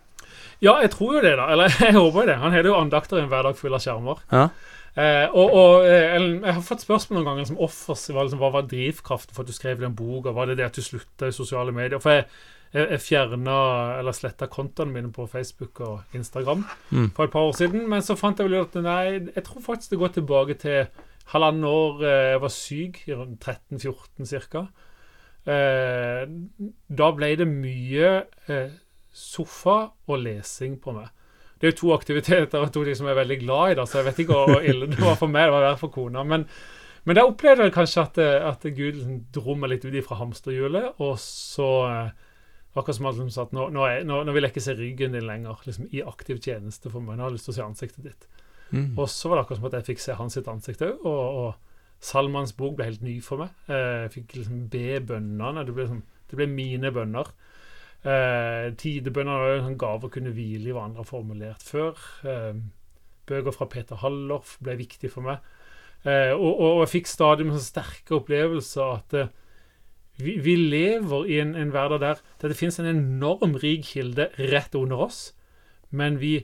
Ja, 0.62 0.80
jeg 0.80 0.90
tror 0.94 1.16
jo 1.18 1.20
det, 1.20 1.34
da. 1.36 1.48
Eller 1.52 1.68
jeg 1.82 1.92
håper 1.98 2.22
jo 2.22 2.26
det. 2.30 2.36
Han 2.38 2.52
heter 2.52 2.70
jo 2.70 2.76
'Andakter 2.78 3.18
i 3.18 3.22
en 3.22 3.28
hverdag 3.28 3.56
full 3.58 3.74
av 3.74 3.80
skjermer'. 3.82 4.22
Ja. 4.32 4.48
Eh, 4.96 5.28
og, 5.34 5.50
og 5.52 5.84
eh, 5.84 6.14
jeg 6.16 6.54
har 6.54 6.62
fått 6.64 6.80
spørsmål 6.86 7.18
noen 7.20 7.26
ganger 7.28 7.46
som 7.50 7.58
offers. 7.60 8.06
Hva, 8.08 8.22
liksom, 8.24 8.38
hva 8.40 8.52
var 8.54 8.62
drivkraften 8.70 9.34
for 9.34 9.42
at 9.42 9.50
du 9.50 9.52
skrev 9.52 9.80
den 9.82 9.94
boka? 9.94 10.32
Var 10.32 10.46
det 10.46 10.56
det 10.56 10.64
at 10.70 10.72
du 10.78 10.80
slutta 10.80 11.28
i 11.28 11.34
sosiale 11.36 11.72
medier? 11.74 11.98
For 12.00 12.10
jeg, 12.14 12.24
jeg, 12.72 12.88
jeg 12.94 13.00
fjerna 13.04 13.98
eller 13.98 14.12
sletta 14.16 14.46
kontoene 14.48 14.92
mine 14.94 15.12
på 15.12 15.26
Facebook 15.28 15.80
og 15.84 16.00
Instagram 16.16 16.64
Mm. 16.92 17.10
for 17.14 17.24
et 17.24 17.30
par 17.34 17.40
år 17.44 17.52
siden. 17.58 17.88
Men 17.88 18.00
så 18.00 18.16
fant 18.16 18.38
jeg 18.38 18.48
vel 18.48 18.60
ut 18.62 18.76
at 18.76 18.82
nei, 18.82 19.20
jeg 19.34 19.44
tror 19.44 19.60
faktisk 19.60 19.90
det 19.90 19.98
går 19.98 20.08
tilbake 20.16 20.54
til 20.64 20.86
halvannet 21.32 21.70
år 21.70 22.05
eh, 22.06 22.28
jeg 22.32 22.43
var 22.44 22.55
syk, 22.55 23.00
rundt 23.11 23.49
13-14 23.49 24.49
ca. 24.50 24.62
Eh, 25.46 26.23
da 27.00 27.11
ble 27.14 27.32
det 27.40 27.49
mye 27.50 28.12
eh, 28.52 28.78
sofa 29.11 29.78
og 30.06 30.23
lesing 30.23 30.78
på 30.82 30.94
meg. 30.96 31.11
Det 31.56 31.69
er 31.69 31.73
jo 31.73 31.81
to 31.81 31.93
aktiviteter 31.94 32.61
og 32.61 32.73
to 32.73 32.82
ting 32.84 32.99
som 32.99 33.08
jeg 33.08 33.17
er 33.17 33.23
veldig 33.23 33.38
glad 33.40 33.73
i, 33.73 33.76
da, 33.78 33.87
så 33.88 34.00
jeg 34.00 34.11
vet 34.11 34.25
ikke 34.25 34.40
hvor 34.43 34.67
ille 34.73 34.90
det 34.93 35.00
var 35.00 35.17
for 35.17 35.32
meg. 35.32 35.49
Det 35.49 35.56
var 35.56 35.67
verre 35.70 35.81
for 35.81 35.94
kona. 35.94 36.25
Men, 36.28 36.44
men 37.08 37.17
da 37.17 37.25
opplevde 37.25 37.69
jeg 37.69 37.75
kanskje 37.75 38.05
at, 38.05 38.23
at 38.52 38.67
Gud 38.69 38.99
liksom 38.99 39.20
dro 39.34 39.56
meg 39.56 39.73
litt 39.73 39.87
ut 39.88 39.99
fra 40.05 40.20
hamsterhjulet, 40.20 41.00
og 41.00 41.17
så 41.23 41.70
Akkurat 42.76 42.96
som 42.99 43.06
han 43.08 43.31
sa 43.32 43.46
at 43.46 43.55
nå, 43.56 43.70
nå, 43.73 43.84
er, 43.88 44.02
nå, 44.05 44.19
nå 44.28 44.32
vil 44.37 44.44
jeg 44.44 44.52
ikke 44.52 44.62
se 44.67 44.75
ryggen 44.76 45.14
din 45.17 45.25
lenger, 45.25 45.62
liksom 45.64 45.87
i 45.96 46.02
aktiv 46.05 46.43
tjeneste 46.44 46.90
for 46.93 47.00
meg. 47.00 47.17
Nå 47.17 47.25
har 47.25 47.31
jeg 47.31 47.38
lyst 47.38 47.49
til 47.49 47.55
å 47.55 47.56
se 47.56 47.64
ansiktet 47.64 48.05
ditt. 48.05 48.26
Mm. 48.72 48.96
Og 48.98 49.06
så 49.12 49.28
var 49.30 49.38
det 49.38 49.44
akkurat 49.44 49.60
som 49.60 49.68
at 49.70 49.76
jeg 49.78 49.88
fikk 49.92 50.02
se 50.02 50.16
hans 50.18 50.36
sitt 50.38 50.48
ansikt 50.50 50.82
òg. 50.86 51.04
Og, 51.06 51.40
og 51.42 52.06
Salmans 52.06 52.52
bok 52.56 52.76
ble 52.78 52.88
helt 52.90 53.04
ny 53.06 53.18
for 53.24 53.40
meg. 53.44 53.52
Eh, 53.70 54.06
Jeg 54.06 54.14
fikk 54.18 54.38
liksom 54.40 54.64
be 54.72 54.98
bønnene. 55.06 55.62
Det 55.66 55.74
ble, 55.76 55.86
liksom, 55.86 56.02
det 56.30 56.40
ble 56.40 56.48
mine 56.50 56.90
bønner. 56.92 57.30
Eh, 58.06 58.66
Tidebønner 58.78 59.46
er 59.46 59.54
en 59.58 59.68
sånn 59.70 59.78
gave 59.80 60.06
å 60.08 60.12
kunne 60.12 60.34
hvile 60.36 60.70
i 60.70 60.74
hva 60.76 60.84
andre 60.86 61.02
har 61.02 61.08
formulert 61.08 61.64
før. 61.66 61.96
Eh, 62.26 62.58
bøker 63.26 63.54
fra 63.56 63.66
Peter 63.70 63.98
Hallorf 64.02 64.56
ble 64.62 64.76
viktig 64.78 65.10
for 65.10 65.26
meg. 65.26 65.40
Eh, 66.04 66.30
og, 66.36 66.52
og, 66.52 66.68
og 66.76 66.82
jeg 66.84 66.92
fikk 67.00 67.10
stadig 67.10 67.46
med 67.48 67.56
sånn 67.56 67.66
sterke 67.70 68.18
opplevelser 68.20 68.92
at 68.92 69.16
eh, 69.18 69.32
vi, 70.20 70.36
vi 70.40 70.54
lever 70.60 71.26
i 71.32 71.40
en, 71.42 71.56
en 71.58 71.72
hverdag 71.74 72.00
der, 72.04 72.20
der 72.40 72.52
det 72.52 72.56
finnes 72.60 72.78
en 72.80 72.88
enorm 72.92 73.56
rik 73.60 73.88
kilde 73.88 74.28
rett 74.52 74.76
under 74.78 75.02
oss, 75.08 75.18
men 75.90 76.20
vi, 76.22 76.38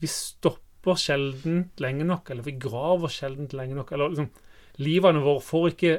vi 0.00 0.08
stopper 0.08 0.64
sjelden 0.96 1.70
lenge 1.78 2.04
nok, 2.08 2.30
eller 2.30 2.42
vi 2.42 2.52
graver 2.58 3.08
sjelden 3.12 3.48
lenge 3.52 3.74
nok. 3.74 3.92
eller 3.92 4.08
liksom, 4.08 4.30
Livene 4.78 5.20
våre 5.20 5.40
får 5.42 5.68
ikke 5.72 5.92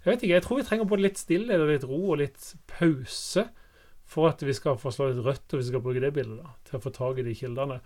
Jeg 0.00 0.06
vet 0.08 0.22
ikke, 0.22 0.32
jeg 0.34 0.42
tror 0.42 0.56
vi 0.56 0.62
trenger 0.64 0.84
både 0.88 1.02
litt 1.04 1.18
stillhet 1.20 1.60
og 1.60 1.68
litt 1.68 1.84
ro 1.84 1.98
og 2.14 2.18
litt 2.22 2.54
pause 2.66 3.44
for 4.10 4.26
at 4.30 4.40
vi 4.42 4.54
skal 4.56 4.78
få 4.80 4.90
slå 4.90 5.10
litt 5.12 5.20
rødt, 5.22 5.52
og 5.52 5.60
vi 5.60 5.66
skal 5.68 5.82
bruke 5.84 6.00
det 6.02 6.10
bildet 6.16 6.40
da, 6.42 6.54
til 6.66 6.78
å 6.78 6.82
få 6.82 6.90
tak 6.90 7.18
i 7.20 7.22
de 7.22 7.34
kildene. 7.36 7.76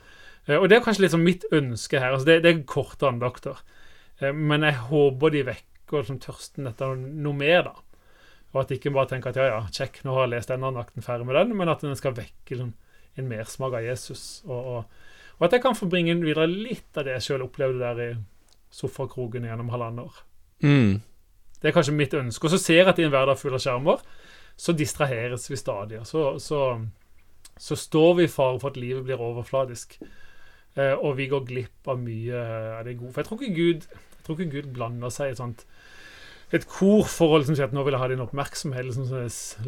Eh, 0.46 0.56
Og 0.56 0.68
det 0.70 0.78
er 0.78 0.84
kanskje 0.86 1.02
litt 1.02 1.12
sånn 1.12 1.24
mitt 1.26 1.44
ønske 1.52 2.00
her. 2.00 2.14
altså 2.14 2.24
Det, 2.30 2.38
det 2.46 2.52
er 2.52 2.62
korte 2.64 3.10
andakter. 3.10 3.60
Eh, 4.20 4.32
Men 4.32 4.62
jeg 4.64 4.78
håper 4.88 5.34
de 5.34 5.42
vekker 5.50 5.98
liksom 6.00 6.20
tørsten 6.24 6.70
etter 6.70 6.94
noe 6.96 7.34
mer, 7.36 7.66
da. 7.66 7.74
Og 8.54 8.62
at 8.62 8.68
de 8.70 8.78
ikke 8.78 8.94
bare 8.94 9.10
tenker 9.10 9.34
at 9.34 9.36
ja, 9.36 9.50
ja, 9.50 9.60
check, 9.74 9.98
nå 10.06 10.14
har 10.14 10.24
jeg 10.28 10.36
lest 10.36 10.48
denne 10.54 10.70
andakten, 10.70 11.02
ferdig 11.02 11.26
med 11.26 11.34
den, 11.34 11.56
men 11.58 11.68
at 11.68 11.82
den 11.82 11.96
skal 11.98 12.14
vekke 12.16 12.54
liksom, 12.54 12.72
en 13.18 13.28
mersmak 13.28 13.74
av 13.74 13.84
Jesus. 13.84 14.44
Og, 14.46 14.70
og, 14.78 14.84
og 15.38 15.46
at 15.46 15.56
jeg 15.56 15.64
kan 15.64 15.76
få 15.76 15.88
bringe 15.90 16.14
videre 16.22 16.46
litt 16.50 16.96
av 16.98 17.06
det 17.06 17.16
jeg 17.16 17.26
sjøl 17.28 17.46
opplevde 17.48 17.82
der 17.82 18.02
i 18.04 18.10
sofakroken 18.74 19.46
gjennom 19.46 19.72
halvannet 19.72 20.06
år. 20.06 20.20
Mm. 20.64 21.00
Det 21.60 21.70
er 21.70 21.74
kanskje 21.74 21.96
mitt 21.96 22.14
ønske. 22.14 22.46
Og 22.46 22.54
så 22.54 22.60
ser 22.60 22.82
jeg 22.82 22.90
at 22.90 23.00
i 23.00 23.06
en 23.06 23.12
hverdag 23.14 23.38
full 23.40 23.56
av 23.56 23.62
skjermer, 23.62 24.02
så 24.56 24.74
distraheres 24.76 25.46
vi 25.50 25.58
stadig. 25.58 26.02
Så, 26.06 26.26
så, 26.42 26.60
så 27.56 27.78
står 27.78 28.12
vi 28.18 28.26
i 28.28 28.30
fare 28.30 28.60
for 28.62 28.74
at 28.74 28.78
livet 28.78 29.06
blir 29.06 29.22
overfladisk. 29.22 29.96
Eh, 30.74 30.94
og 30.94 31.16
vi 31.18 31.28
går 31.30 31.46
glipp 31.48 31.90
av 31.90 32.02
mye 32.02 32.44
av 32.78 32.84
det 32.86 32.98
gode. 32.98 33.14
For 33.14 33.22
jeg 33.22 33.30
tror 33.30 33.42
ikke 33.42 33.58
Gud, 33.58 33.88
tror 34.26 34.38
ikke 34.38 34.54
Gud 34.58 34.70
blander 34.76 35.14
seg 35.14 35.32
i 35.32 35.38
sånt 35.38 35.66
et 36.54 36.64
kor 36.70 37.08
for 37.10 37.34
å 37.34 37.38
liksom 37.40 37.56
si 37.58 37.62
at 37.64 37.72
nå 37.74 37.82
vil 37.86 37.96
jeg 37.96 38.00
ha 38.02 38.08
din 38.12 38.22
oppmerksomhet. 38.22 38.84
liksom 38.86 39.08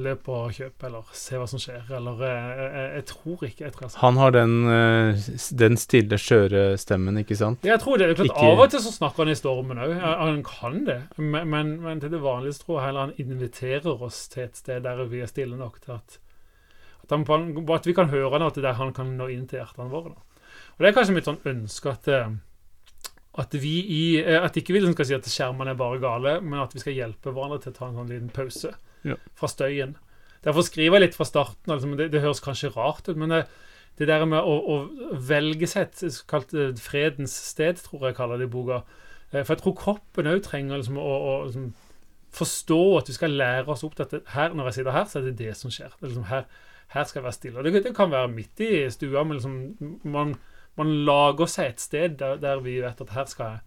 Løp 0.05 0.29
og 0.31 0.53
kjøp, 0.55 0.85
eller 0.89 1.09
se 1.17 1.41
hva 1.41 1.47
som 1.51 1.61
skjer. 1.63 1.89
Eller 1.99 2.21
eh, 2.27 2.51
jeg, 2.61 2.91
jeg 2.99 3.07
tror 3.11 3.47
ikke 3.49 3.65
jeg 3.65 3.75
tror 3.75 3.87
jeg, 3.87 3.93
Han 4.03 4.21
har 4.23 4.35
den, 4.37 4.55
eh, 4.71 5.25
den 5.63 5.81
stille, 5.81 6.19
skjøre 6.21 6.63
stemmen, 6.81 7.19
ikke 7.23 7.39
sant? 7.39 7.67
Jeg 7.67 7.83
tror 7.83 7.99
det. 7.99 8.11
det 8.11 8.15
er 8.15 8.21
klart, 8.23 8.31
Ikke- 8.37 8.53
Av 8.53 8.63
og 8.67 8.71
til 8.71 8.85
så 8.85 8.93
snakker 8.95 9.25
han 9.25 9.33
i 9.35 9.39
stormen 9.39 9.83
òg. 9.83 9.97
Han 10.01 10.43
kan 10.47 10.85
det. 10.87 11.01
Men, 11.19 11.51
men, 11.51 11.75
men 11.83 12.01
til 12.01 12.15
det 12.15 12.23
vanlige 12.23 12.63
tror 12.63 12.79
jeg 12.81 12.87
heller 12.89 13.09
han 13.09 13.19
inviterer 13.19 14.07
oss 14.07 14.29
til 14.33 14.47
et 14.47 14.57
sted 14.63 14.87
der 14.87 15.05
vi 15.11 15.21
er 15.25 15.31
stille 15.31 15.59
nok 15.59 15.81
til 15.83 15.99
at 15.99 16.21
at, 17.07 17.13
han, 17.29 17.53
at 17.71 17.87
vi 17.87 17.93
kan 17.95 18.09
høre 18.11 18.31
han, 18.33 18.43
og 18.43 18.51
at 18.51 18.57
er 18.59 18.63
der 18.67 18.79
han 18.81 18.93
kan 18.93 19.13
nå 19.19 19.29
inn 19.31 19.47
til 19.47 19.61
hjertene 19.61 19.91
våre. 19.93 20.11
Da. 20.11 20.43
Og 20.77 20.83
Det 20.83 20.89
er 20.89 20.97
kanskje 20.97 21.15
mitt 21.15 21.29
sånn 21.29 21.39
ønske 21.47 21.93
at 21.93 22.09
eh, 22.11 22.33
at 23.39 23.53
vi 23.61 23.75
i, 23.93 24.03
eh, 24.23 24.41
at 24.43 24.57
ikke 24.57 24.73
vi 24.73 24.81
liksom 24.81 24.95
skal 24.97 25.09
si 25.11 25.15
at 25.19 25.29
skjermene 25.29 25.75
er 25.75 25.79
bare 25.81 26.01
gale, 26.01 26.39
men 26.41 26.59
at 26.63 26.73
vi 26.75 26.81
skal 26.83 26.95
hjelpe 26.97 27.33
hverandre 27.37 27.59
til 27.63 27.73
å 27.75 27.77
ta 27.77 27.89
en 27.91 27.99
sånn 28.01 28.11
liten 28.13 28.31
pause 28.33 28.73
Ja. 29.05 29.17
fra 29.39 29.49
støyen. 29.53 29.97
Derfor 30.47 30.63
skriver 30.67 30.99
jeg 31.01 31.09
litt 31.09 31.17
fra 31.19 31.27
starten. 31.27 31.73
Altså, 31.75 31.91
det, 31.99 32.11
det 32.13 32.21
høres 32.23 32.41
kanskje 32.45 32.71
rart 32.77 33.09
ut, 33.09 33.17
men 33.17 33.29
det, 33.35 33.43
det 33.99 34.07
der 34.09 34.25
med 34.29 34.41
å, 34.41 34.55
å 34.57 34.77
velge 35.27 35.67
seg 35.69 35.89
et 35.89 36.23
kalt 36.31 36.55
eh, 36.55 36.73
fredens 36.81 37.35
sted, 37.53 37.77
tror 37.83 38.09
jeg 38.09 38.17
kaller 38.19 38.39
det 38.39 38.49
i 38.49 38.53
boka. 38.53 38.83
Eh, 39.33 39.43
For 39.43 39.55
jeg 39.57 39.63
tror 39.65 39.77
kroppen 39.81 40.31
òg 40.31 40.43
trenger 40.47 40.79
liksom 40.81 40.99
å, 41.03 41.05
å 41.05 41.35
liksom 41.49 41.73
forstå 42.37 42.79
at 42.99 43.09
vi 43.09 43.15
skal 43.17 43.33
lære 43.39 43.71
oss 43.73 43.85
opp 43.87 43.99
at 44.03 44.13
her, 44.35 44.53
når 44.55 44.69
jeg 44.71 44.79
sitter 44.81 44.93
her, 44.97 45.07
så 45.09 45.19
er 45.21 45.29
det 45.31 45.37
det 45.41 45.55
som 45.57 45.73
skjer. 45.73 45.93
Det 46.01 46.11
liksom 46.11 46.27
her, 46.29 46.45
her 46.93 47.05
skal 47.09 47.21
jeg 47.23 47.27
være 47.27 47.37
stille. 47.39 47.63
Det, 47.65 47.83
det 47.87 47.95
kan 47.97 48.13
være 48.13 48.29
midt 48.33 48.61
i 48.67 48.71
stua, 48.93 49.23
men 49.25 49.39
liksom 49.39 50.01
man, 50.13 50.35
man 50.77 50.93
lager 51.09 51.49
seg 51.51 51.73
et 51.73 51.81
sted 51.83 52.19
der, 52.21 52.37
der 52.43 52.61
vi 52.65 52.81
vet 52.85 53.01
at 53.01 53.15
her 53.17 53.31
skal 53.31 53.59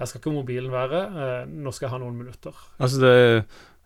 her 0.00 0.08
skal 0.08 0.22
ikke 0.22 0.32
mobilen 0.32 0.72
være. 0.72 1.00
Eh, 1.22 1.50
nå 1.50 1.72
skal 1.76 1.86
jeg 1.86 1.94
ha 1.94 1.98
noen 2.00 2.16
minutter. 2.22 2.56
Altså 2.80 3.02
det, 3.02 3.16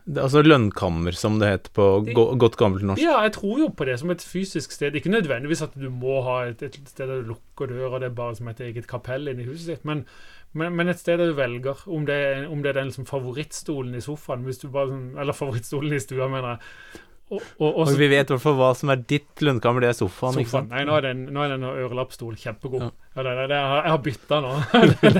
det 0.06 0.20
Altså 0.22 0.44
lønnkammer, 0.44 1.16
som 1.18 1.40
det 1.40 1.48
heter 1.50 1.72
på 1.74 1.88
det, 2.06 2.14
go 2.14 2.28
godt 2.38 2.58
gammelt 2.60 2.86
norsk. 2.86 3.02
Ja, 3.02 3.16
jeg 3.24 3.34
tror 3.38 3.58
jo 3.64 3.70
på 3.74 3.88
det 3.88 3.96
som 4.00 4.12
et 4.14 4.22
fysisk 4.22 4.74
sted. 4.76 4.94
Ikke 4.94 5.10
nødvendigvis 5.10 5.64
at 5.66 5.74
du 5.74 5.88
må 5.90 6.20
ha 6.26 6.42
et, 6.50 6.62
et 6.62 6.78
sted 6.86 7.08
der 7.08 7.24
du 7.24 7.32
lukker 7.32 7.72
døra, 7.72 7.98
det 7.98 8.12
er 8.12 8.20
bare 8.20 8.36
som 8.38 8.52
et 8.52 8.62
eget 8.62 8.86
kapell 8.90 9.32
inni 9.32 9.48
huset 9.48 9.72
ditt. 9.72 9.88
Men, 9.88 10.04
men, 10.52 10.76
men 10.76 10.92
et 10.92 11.00
sted 11.02 11.18
der 11.18 11.32
du 11.32 11.38
velger. 11.40 11.82
Om 11.90 12.06
det, 12.06 12.20
om 12.46 12.62
det 12.62 12.70
er 12.70 12.78
den 12.78 12.92
liksom, 12.92 13.08
favorittstolen 13.10 13.96
i 13.98 14.04
sofaen, 14.04 14.46
bare, 14.76 15.00
eller 15.18 15.34
favorittstolen 15.34 15.96
i 15.96 16.02
stua, 16.04 16.28
mener 16.30 16.54
jeg. 16.54 17.02
Og, 17.34 17.42
og, 17.58 17.68
og 17.68 17.80
Og 17.88 17.98
vi 17.98 18.08
vet 18.12 18.30
i 18.30 18.34
hvert 18.34 18.42
fall 18.44 18.56
hva 18.58 18.70
som 18.78 18.92
er 18.94 19.02
ditt 19.10 19.42
lønnkammer, 19.44 19.84
det 19.84 19.90
er 19.92 19.98
sofaen, 19.98 20.38
sofaen. 20.38 20.68
Nei, 20.72 20.82
nå 20.88 20.96
er 20.98 21.06
den, 21.08 21.22
nå 21.34 21.42
er 21.44 21.54
den 21.56 21.66
ørelappstol 21.68 22.36
kjempegod. 22.40 22.84
Ja. 22.86 22.90
Ja. 23.14 23.22
det, 23.26 23.34
det, 23.40 23.46
det, 23.52 23.60
jeg 23.60 23.92
har- 23.94 24.02
bytta 24.08 24.40
nå. 24.44 24.52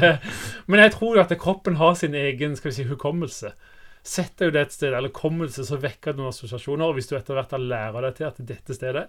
Men 0.72 0.84
jeg 0.84 0.94
tror 0.96 1.16
jo 1.18 1.22
at 1.24 1.34
kroppen 1.42 1.76
har 1.80 1.94
sin 1.98 2.14
egen 2.18 2.56
skal 2.58 2.70
vi 2.72 2.76
si, 2.78 2.86
hukommelse. 2.88 3.52
Setter 4.04 4.50
jo 4.50 4.54
det 4.56 4.62
et 4.66 4.74
sted, 4.76 4.92
eller 4.92 5.12
kommelse, 5.16 5.64
så 5.64 5.78
vekker 5.80 6.12
det 6.12 6.20
noen 6.20 6.32
assosiasjoner. 6.34 6.90
Og 6.90 6.98
hvis 6.98 7.08
du 7.08 7.14
etter 7.16 7.38
hvert 7.38 7.54
har 7.56 7.62
lært 7.62 8.00
deg 8.04 8.16
til 8.18 8.26
at 8.28 8.40
dette 8.52 8.76
stedet 8.76 9.06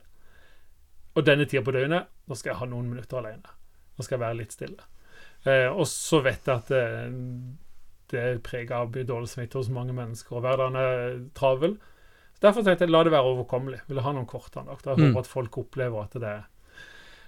og 1.15 1.24
denne 1.24 1.45
tida 1.47 1.62
på 1.63 1.71
døgnet, 1.71 2.09
nå 2.27 2.35
skal 2.35 2.51
jeg 2.53 2.59
ha 2.59 2.65
noen 2.67 2.89
minutter 2.91 3.21
alene. 3.21 3.51
Nå 3.95 4.03
skal 4.03 4.17
jeg 4.17 4.24
være 4.25 4.38
litt 4.41 4.55
stille. 4.55 4.83
Eh, 5.47 5.67
og 5.71 5.85
så 5.88 6.19
vet 6.25 6.47
jeg 6.50 6.55
at 6.55 6.71
det, 6.74 6.81
det 8.12 8.19
er 8.24 8.39
prega 8.43 8.81
av 8.83 8.91
dårlig 8.95 9.29
smitte 9.31 9.59
hos 9.62 9.69
mange 9.71 9.95
mennesker, 9.95 10.35
og 10.35 10.43
hverdagen 10.43 10.75
er 10.79 11.19
travel. 11.38 11.77
Derfor 12.45 12.63
tenkte 12.65 12.85
jeg 12.85 12.93
la 12.93 13.03
det 13.03 13.11
være 13.13 13.29
overkommelig. 13.33 13.79
Ville 13.89 14.03
ha 14.05 14.11
noen 14.15 14.27
kort 14.29 14.55
andakter. 14.57 14.93
Jeg 14.95 14.99
Mm. 14.99 15.13
håper 15.13 15.19
at 15.25 15.27
folk 15.31 15.57
opplever 15.57 16.03
at 16.05 16.13
det 16.13 16.23
er 16.29 16.43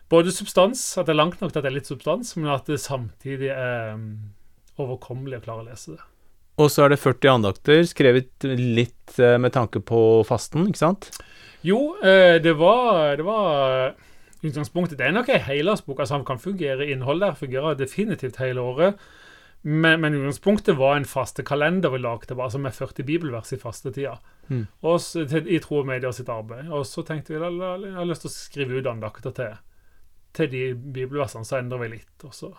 både 0.09 0.31
substans, 0.31 0.97
at 0.97 1.05
det 1.07 1.13
er 1.15 1.19
langt 1.21 1.41
nok 1.41 1.51
til 1.51 1.59
at 1.59 1.63
det 1.67 1.71
er 1.71 1.75
litt 1.79 1.89
substans, 1.89 2.35
men 2.37 2.47
at 2.53 2.65
det 2.65 2.79
samtidig 2.79 3.49
er 3.51 3.93
um, 3.93 4.31
overkommelig 4.79 5.41
å 5.41 5.43
klare 5.43 5.65
å 5.65 5.69
lese 5.69 5.97
det. 5.97 6.03
Og 6.57 6.71
så 6.73 6.85
er 6.85 6.89
det 6.95 6.99
40 7.03 7.29
andakter, 7.35 7.83
skrevet 7.85 8.47
litt 8.57 9.19
eh, 9.19 9.35
med 9.37 9.53
tanke 9.53 9.77
på 9.85 10.23
fasten, 10.25 10.65
ikke 10.71 10.79
sant? 10.79 11.09
Jo, 11.61 11.95
eh, 12.01 12.39
det 12.41 12.55
var, 12.57 13.15
det 13.19 13.25
var 13.27 13.93
utgangspunktet. 14.41 14.97
Det 14.97 15.05
er 15.05 15.13
nok 15.13 15.29
ei 15.29 15.37
helårsbok. 15.37 15.99
Altså, 15.99 16.15
han 16.17 16.25
kan 16.25 16.39
fungere 16.41 16.87
innhold 16.89 17.21
der. 17.21 17.35
Fungerer 17.37 17.77
definitivt 17.77 18.39
hele 18.41 18.63
året. 18.63 18.97
Men, 19.63 19.99
men 20.01 20.13
utgangspunktet 20.17 20.77
var 20.77 20.95
en 20.97 21.05
faste 21.05 21.43
kalender 21.45 21.89
vi 21.93 21.99
lagde, 22.01 22.33
altså 22.37 22.57
med 22.61 22.73
40 22.73 23.03
bibelvers 23.05 23.53
i 23.53 23.57
fastetida. 23.61 24.15
Mm. 24.47 24.63
Og 24.87 25.01
så, 25.03 25.25
I 25.25 25.59
tro 25.63 25.81
og 25.81 25.89
medier 25.89 26.15
sitt 26.15 26.29
arbeid. 26.31 26.69
Og 26.71 26.85
så 26.87 27.03
tenkte 27.07 27.33
vi 27.33 27.41
at 27.41 27.83
jeg 27.83 27.95
har 27.97 28.07
lyst 28.07 28.25
til 28.25 28.31
å 28.31 28.35
skrive 28.35 28.79
ut 28.79 28.89
andakter 28.91 29.35
til, 29.35 29.59
til 30.37 30.49
de 30.53 30.63
bibelversene. 30.75 31.47
Så 31.47 31.59
endrer 31.59 31.83
vi 31.83 31.93
litt. 31.97 32.15
og 32.23 32.35
så 32.35 32.53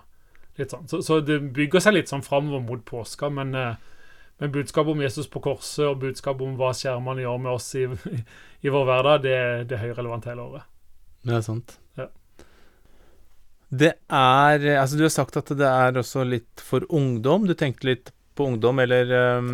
litt 0.59 0.75
sånn. 0.75 0.89
Så, 0.91 1.01
så 1.07 1.21
det 1.25 1.39
bygger 1.55 1.83
seg 1.83 1.97
litt 1.97 2.11
sånn 2.11 2.25
framover 2.27 2.63
mot 2.65 2.85
påska. 2.87 3.31
Men, 3.35 3.55
eh, 3.55 3.75
men 4.43 4.55
budskapet 4.55 4.95
om 4.95 5.03
Jesus 5.05 5.31
på 5.31 5.43
korset 5.45 5.87
og 5.87 6.03
budskapet 6.05 6.45
om 6.47 6.59
hva 6.59 6.73
skjermene 6.77 7.25
gjør 7.25 7.43
med 7.45 7.55
oss 7.55 7.71
i, 7.79 7.87
i 8.65 8.75
vår 8.75 8.89
hverdag, 8.91 9.25
det, 9.27 9.39
det 9.71 9.79
er 9.79 9.87
høyrelevant 9.87 10.29
hele 10.31 10.47
året. 10.47 10.69
Det 11.27 11.39
er 11.39 11.45
sant. 11.47 11.79
Ja. 11.99 12.09
Det 13.69 13.95
er 14.09 14.63
Altså, 14.79 14.97
du 14.97 15.05
har 15.05 15.13
sagt 15.13 15.37
at 15.37 15.51
det 15.59 15.67
er 15.69 15.99
også 16.01 16.25
litt 16.25 16.63
for 16.65 16.87
ungdom. 16.95 17.49
Du 17.49 17.55
tenkte 17.59 17.91
litt 17.91 18.15
på 18.39 18.47
ungdom, 18.47 18.79
eller 18.85 19.11
um, 19.39 19.49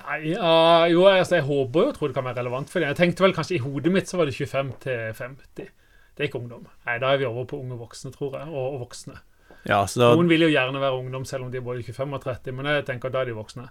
Nei, 0.00 0.18
uh, 0.34 0.84
jo, 0.90 1.04
altså, 1.10 1.38
jeg 1.38 1.46
håper 1.46 1.84
jo 1.86 1.92
og 1.92 1.96
tror 1.96 2.10
det 2.10 2.16
kan 2.18 2.26
være 2.26 2.42
relevant 2.42 2.72
for 2.72 2.82
det. 2.82 2.90
Jeg 2.92 3.00
tenkte 3.00 3.24
vel 3.24 3.36
kanskje 3.36 3.56
i 3.58 3.62
hodet 3.62 3.92
mitt 3.94 4.10
så 4.10 4.18
var 4.20 4.28
det 4.30 4.34
25 4.36 4.72
til 4.82 5.14
50. 5.20 5.70
Det 6.14 6.22
er 6.22 6.28
ikke 6.28 6.40
ungdom. 6.42 6.66
Nei, 6.86 6.98
da 7.02 7.12
er 7.14 7.22
vi 7.22 7.28
over 7.28 7.46
på 7.50 7.58
unge 7.62 7.78
voksne, 7.78 8.12
tror 8.14 8.36
jeg, 8.38 8.50
og, 8.50 8.76
og 8.76 8.84
voksne. 8.86 9.18
Ja, 9.64 9.80
så 9.88 10.02
da 10.02 10.08
Noen 10.12 10.28
vil 10.28 10.44
jo 10.44 10.52
gjerne 10.52 10.80
være 10.82 10.98
ungdom 11.00 11.24
selv 11.28 11.46
om 11.46 11.52
de 11.52 11.58
er 11.60 11.64
både 11.64 11.84
25 11.86 12.18
og 12.18 12.24
30, 12.26 12.56
men 12.56 12.68
jeg 12.68 12.86
tenker 12.90 13.12
da 13.12 13.22
er 13.22 13.30
de 13.30 13.36
voksne. 13.38 13.68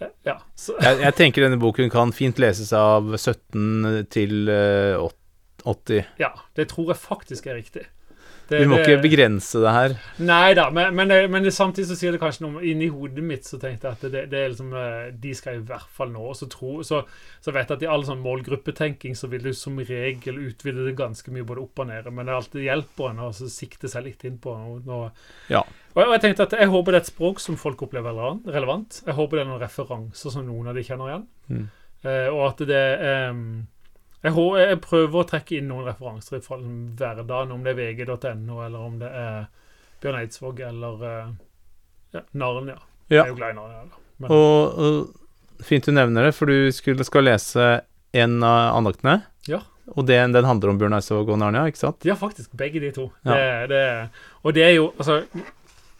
Eh, 0.00 0.12
Ja, 0.24 0.38
så 0.56 0.76
jeg, 0.80 1.00
jeg 1.02 1.16
tenker 1.18 1.44
denne 1.44 1.60
boken 1.60 1.90
kan 1.92 2.14
fint 2.16 2.38
leses 2.40 2.72
av 2.76 3.10
17 3.18 4.06
til 4.12 4.48
eh, 4.48 5.08
80. 5.60 6.06
ja, 6.22 6.30
det 6.56 6.70
tror 6.70 6.94
jeg 6.94 7.02
faktisk 7.02 7.50
er 7.50 7.58
riktig. 7.60 7.84
Det- 8.50 8.58
Vi 8.60 8.66
må 8.66 8.76
det- 8.76 8.86
ikke 8.88 9.02
begrense 9.04 9.60
det 9.62 9.70
her. 9.72 9.92
Nei 10.18 10.54
da, 10.54 10.70
men, 10.74 10.92
men, 10.94 11.08
men 11.30 11.44
samtidig 11.54 11.86
så 11.86 11.96
sier 11.96 12.12
det 12.12 12.20
kanskje 12.20 12.42
noe 12.48 12.62
Inni 12.66 12.88
hodet 12.90 13.22
mitt 13.22 13.44
så 13.46 13.60
tenkte 13.62 13.86
jeg 13.86 13.92
at 13.92 14.00
det, 14.10 14.22
det 14.32 14.40
er 14.40 14.48
liksom 14.50 14.72
eh, 14.74 15.12
De 15.14 15.34
skal 15.38 15.60
i 15.60 15.62
hvert 15.68 15.86
fall 15.94 16.10
nå. 16.10 16.32
Så, 16.34 16.48
tro, 16.50 16.80
så, 16.82 17.04
så 17.40 17.54
vet 17.54 17.68
jeg 17.70 17.78
at 17.78 17.84
i 17.86 17.90
all 17.94 18.02
sånn 18.08 18.22
målgruppetenking 18.24 19.14
så 19.14 19.30
vil 19.30 19.46
du 19.46 19.52
som 19.54 19.78
regel 19.78 20.42
utvide 20.42 20.82
det 20.88 20.96
ganske 20.98 21.30
mye 21.30 21.46
både 21.46 21.62
opp 21.62 21.78
og 21.78 21.90
ned. 21.92 22.10
Men 22.10 22.26
det 22.26 22.34
er 22.34 22.40
alltid 22.40 22.66
hjelper 22.66 23.10
en 23.12 23.24
å 23.28 23.32
sikte 23.32 23.88
seg 23.88 24.04
litt 24.10 24.26
inn 24.26 24.38
på 24.42 24.56
noe. 24.84 25.12
Ja. 25.48 25.62
Og 25.94 26.02
og 26.06 26.12
jeg 26.16 26.22
tenkte 26.26 26.48
at 26.48 26.58
jeg 26.58 26.70
håper 26.70 26.92
det 26.92 27.00
er 27.00 27.06
et 27.06 27.14
språk 27.14 27.40
som 27.42 27.56
folk 27.56 27.82
opplever 27.86 28.18
relevant-. 28.50 29.02
Jeg 29.06 29.14
håper 29.14 29.38
det 29.38 29.46
er 29.46 29.50
noen 29.50 29.62
referanser 29.62 30.30
som 30.34 30.46
noen 30.46 30.70
av 30.70 30.74
de 30.74 30.82
kjenner 30.86 31.12
igjen. 31.12 31.26
Mm. 31.50 31.68
Uh, 32.00 32.28
og 32.34 32.48
at 32.50 32.66
det 32.66 32.82
er 32.98 33.30
jeg, 34.26 34.34
jeg 34.60 34.80
prøver 34.84 35.22
å 35.22 35.28
trekke 35.28 35.56
inn 35.58 35.70
noen 35.70 35.88
referanser 35.88 36.42
fra 36.44 36.58
hverdagen, 36.60 37.54
om 37.54 37.64
det 37.64 37.72
er 37.72 37.80
vg.no, 37.80 38.60
eller 38.66 38.78
om 38.80 38.98
det 39.00 39.08
er 39.08 39.48
Bjørn 40.00 40.20
Eidsvåg 40.20 40.60
eller 40.64 41.06
eh, 41.08 41.32
ja, 42.16 42.22
Narnia. 42.32 42.78
Ja. 43.08 43.22
Jeg 43.22 43.30
er 43.30 43.32
jo 43.32 43.38
glad 43.40 43.54
i 43.54 43.58
Narnia. 43.58 44.00
Men, 44.20 44.32
Og, 44.36 44.80
og 44.80 45.64
fint 45.64 45.86
du 45.88 45.92
nevner 45.96 46.28
det, 46.28 46.34
for 46.36 46.50
du 46.50 46.72
skulle, 46.74 47.04
skal 47.08 47.26
lese 47.28 47.70
en 48.16 48.40
av 48.44 48.76
andaktene. 48.78 49.20
Ja. 49.48 49.62
Og 49.96 50.06
den, 50.06 50.34
den 50.36 50.46
handler 50.46 50.72
om 50.72 50.78
Bjørn 50.80 50.98
Eidsvåg 50.98 51.32
og 51.32 51.40
Narnia, 51.40 51.64
ikke 51.70 51.82
sant? 51.82 52.04
ja, 52.06 52.14
faktisk. 52.18 52.52
Begge 52.58 52.82
de 52.82 52.92
to. 52.94 53.08
Ja. 53.24 53.32
Det, 53.34 53.72
det, 53.72 53.82
og 54.44 54.54
det 54.56 54.66
er 54.68 54.76
jo 54.76 54.90
altså, 54.96 55.22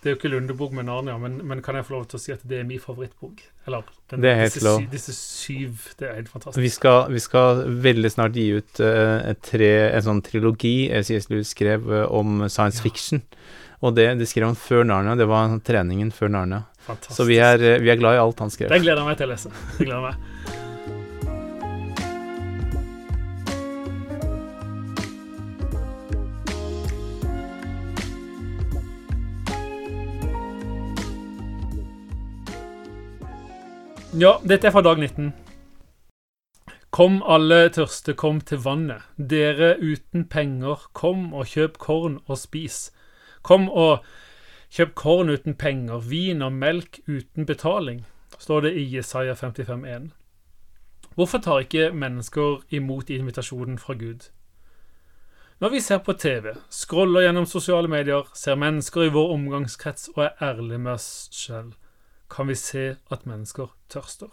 Det 0.01 0.09
er 0.09 0.15
jo 0.15 0.17
ikke 0.17 0.31
Lundebok 0.33 0.73
med 0.73 0.87
Narnia, 0.89 1.19
men, 1.21 1.35
men 1.45 1.59
kan 1.61 1.77
jeg 1.77 1.85
få 1.85 1.93
lov 1.99 2.07
til 2.09 2.17
å 2.17 2.21
si 2.23 2.33
at 2.33 2.41
det 2.49 2.63
er 2.63 2.65
min 2.65 2.81
favorittbok? 2.81 3.43
Eller 3.69 3.83
den, 4.09 4.23
Det 4.25 4.31
er 4.31 4.39
helt 4.41 4.55
disse, 4.55 4.65
lov. 4.65 4.87
disse 4.95 5.13
syv 5.13 5.83
Det 6.01 6.07
er 6.09 6.15
helt 6.17 6.31
fantastisk. 6.33 6.63
Vi 6.65 6.71
skal, 6.73 7.03
vi 7.13 7.21
skal 7.21 7.61
veldig 7.85 8.11
snart 8.15 8.39
gi 8.41 8.47
ut 8.57 8.81
uh, 8.81 9.29
tre, 9.45 9.69
en 9.91 10.07
sånn 10.07 10.23
trilogi 10.25 10.89
eh, 10.89 11.05
C.S. 11.05 11.29
Lewis 11.29 11.53
skrev 11.53 11.85
uh, 11.93 12.07
om 12.09 12.47
science 12.49 12.81
Ja. 12.81 12.87
fiction. 12.89 13.21
Og 13.85 13.95
det, 13.97 14.09
det 14.21 14.29
skrev 14.29 14.49
han 14.51 14.57
før 14.61 14.89
Narnia. 14.89 15.19
Det 15.21 15.29
var 15.29 15.53
treningen 15.65 16.11
før 16.17 16.33
Narnia. 16.33 16.65
Fantastisk. 16.89 17.17
Så 17.21 17.29
vi 17.29 17.37
er, 17.45 17.61
vi 17.81 17.93
er 17.93 18.01
glad 18.01 18.17
i 18.17 18.25
alt 18.25 18.41
han 18.41 18.53
skrev. 18.53 18.73
Den 18.73 18.81
gleder 18.85 19.05
jeg 19.05 19.13
meg 19.13 19.21
til 19.21 19.29
å 19.29 19.33
lese. 19.37 19.53
Det 19.79 19.85
gleder 19.85 20.01
jeg 20.01 20.09
meg. 20.09 20.67
Ja, 34.19 34.41
dette 34.43 34.67
er 34.67 34.73
fra 34.75 34.81
dag 34.83 34.99
19. 34.99 35.29
Kom 36.91 37.21
alle 37.23 37.69
tørste, 37.71 38.17
kom 38.19 38.41
til 38.43 38.59
vannet. 38.65 39.05
Dere 39.15 39.77
uten 39.79 40.25
penger, 40.27 40.89
kom 40.99 41.29
og 41.31 41.47
kjøp 41.47 41.77
korn 41.79 42.17
og 42.27 42.41
spis. 42.41 42.89
Kom 43.47 43.69
og 43.71 44.03
kjøp 44.75 44.97
korn 44.99 45.31
uten 45.31 45.55
penger, 45.55 46.03
vin 46.03 46.43
og 46.43 46.57
melk 46.59 46.99
uten 47.07 47.47
betaling, 47.47 48.01
står 48.35 48.67
det 48.67 48.73
i 48.83 48.89
Jesaja 48.97 49.37
55,1. 49.39 50.11
Hvorfor 51.15 51.39
tar 51.39 51.63
ikke 51.63 51.93
mennesker 51.95 52.65
imot 52.75 53.15
invitasjonen 53.15 53.79
fra 53.79 53.95
Gud? 53.95 54.27
Når 55.61 55.69
vi 55.69 55.81
ser 55.81 56.03
på 56.03 56.17
TV, 56.19 56.57
scroller 56.71 57.29
gjennom 57.29 57.47
sosiale 57.47 57.87
medier, 57.89 58.27
ser 58.35 58.59
mennesker 58.59 59.07
i 59.07 59.15
vår 59.15 59.37
omgangskrets 59.37 60.11
og 60.17 60.25
er 60.25 60.43
ærlige 60.51 60.83
med 60.83 60.97
oss 60.99 61.29
selv, 61.31 61.77
kan 62.31 62.49
vi 62.49 62.57
se 62.59 62.85
at 63.11 63.27
mennesker 63.27 63.73
tørster. 63.93 64.31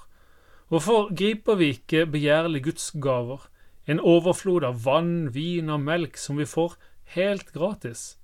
Hvorfor 0.67 1.13
griper 1.15 1.55
vi 1.55 1.71
ikke 1.75 2.05
begjærlig 2.11 2.63
Guds 2.63 2.91
gaver, 2.91 3.47
en 3.87 3.99
overflod 4.03 4.65
av 4.67 4.81
vann, 4.85 5.33
vin 5.33 5.69
og 5.71 5.83
melk 5.85 6.17
som 6.19 6.37
vi 6.37 6.45
får 6.45 6.75
helt 7.15 7.53
gratis? 7.55 8.17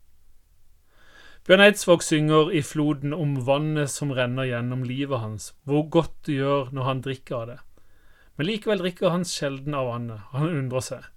Bjørn 1.48 1.64
Eidsvåg 1.66 2.04
synger 2.04 2.52
i 2.56 2.62
floden 2.64 3.12
om 3.16 3.36
vannet 3.48 3.92
som 3.92 4.12
renner 4.16 4.48
gjennom 4.48 4.84
livet 4.88 5.20
hans, 5.20 5.50
hvor 5.68 5.90
godt 5.92 6.14
det 6.28 6.38
gjør 6.38 6.70
når 6.72 6.88
han 6.88 7.02
drikker 7.04 7.36
av 7.36 7.50
det. 7.50 7.58
Men 8.38 8.48
likevel 8.48 8.80
drikker 8.80 9.12
han 9.12 9.26
sjelden 9.28 9.76
av 9.76 9.90
vannet, 9.92 10.22
han 10.32 10.48
undrer 10.50 10.86
seg. 10.88 11.10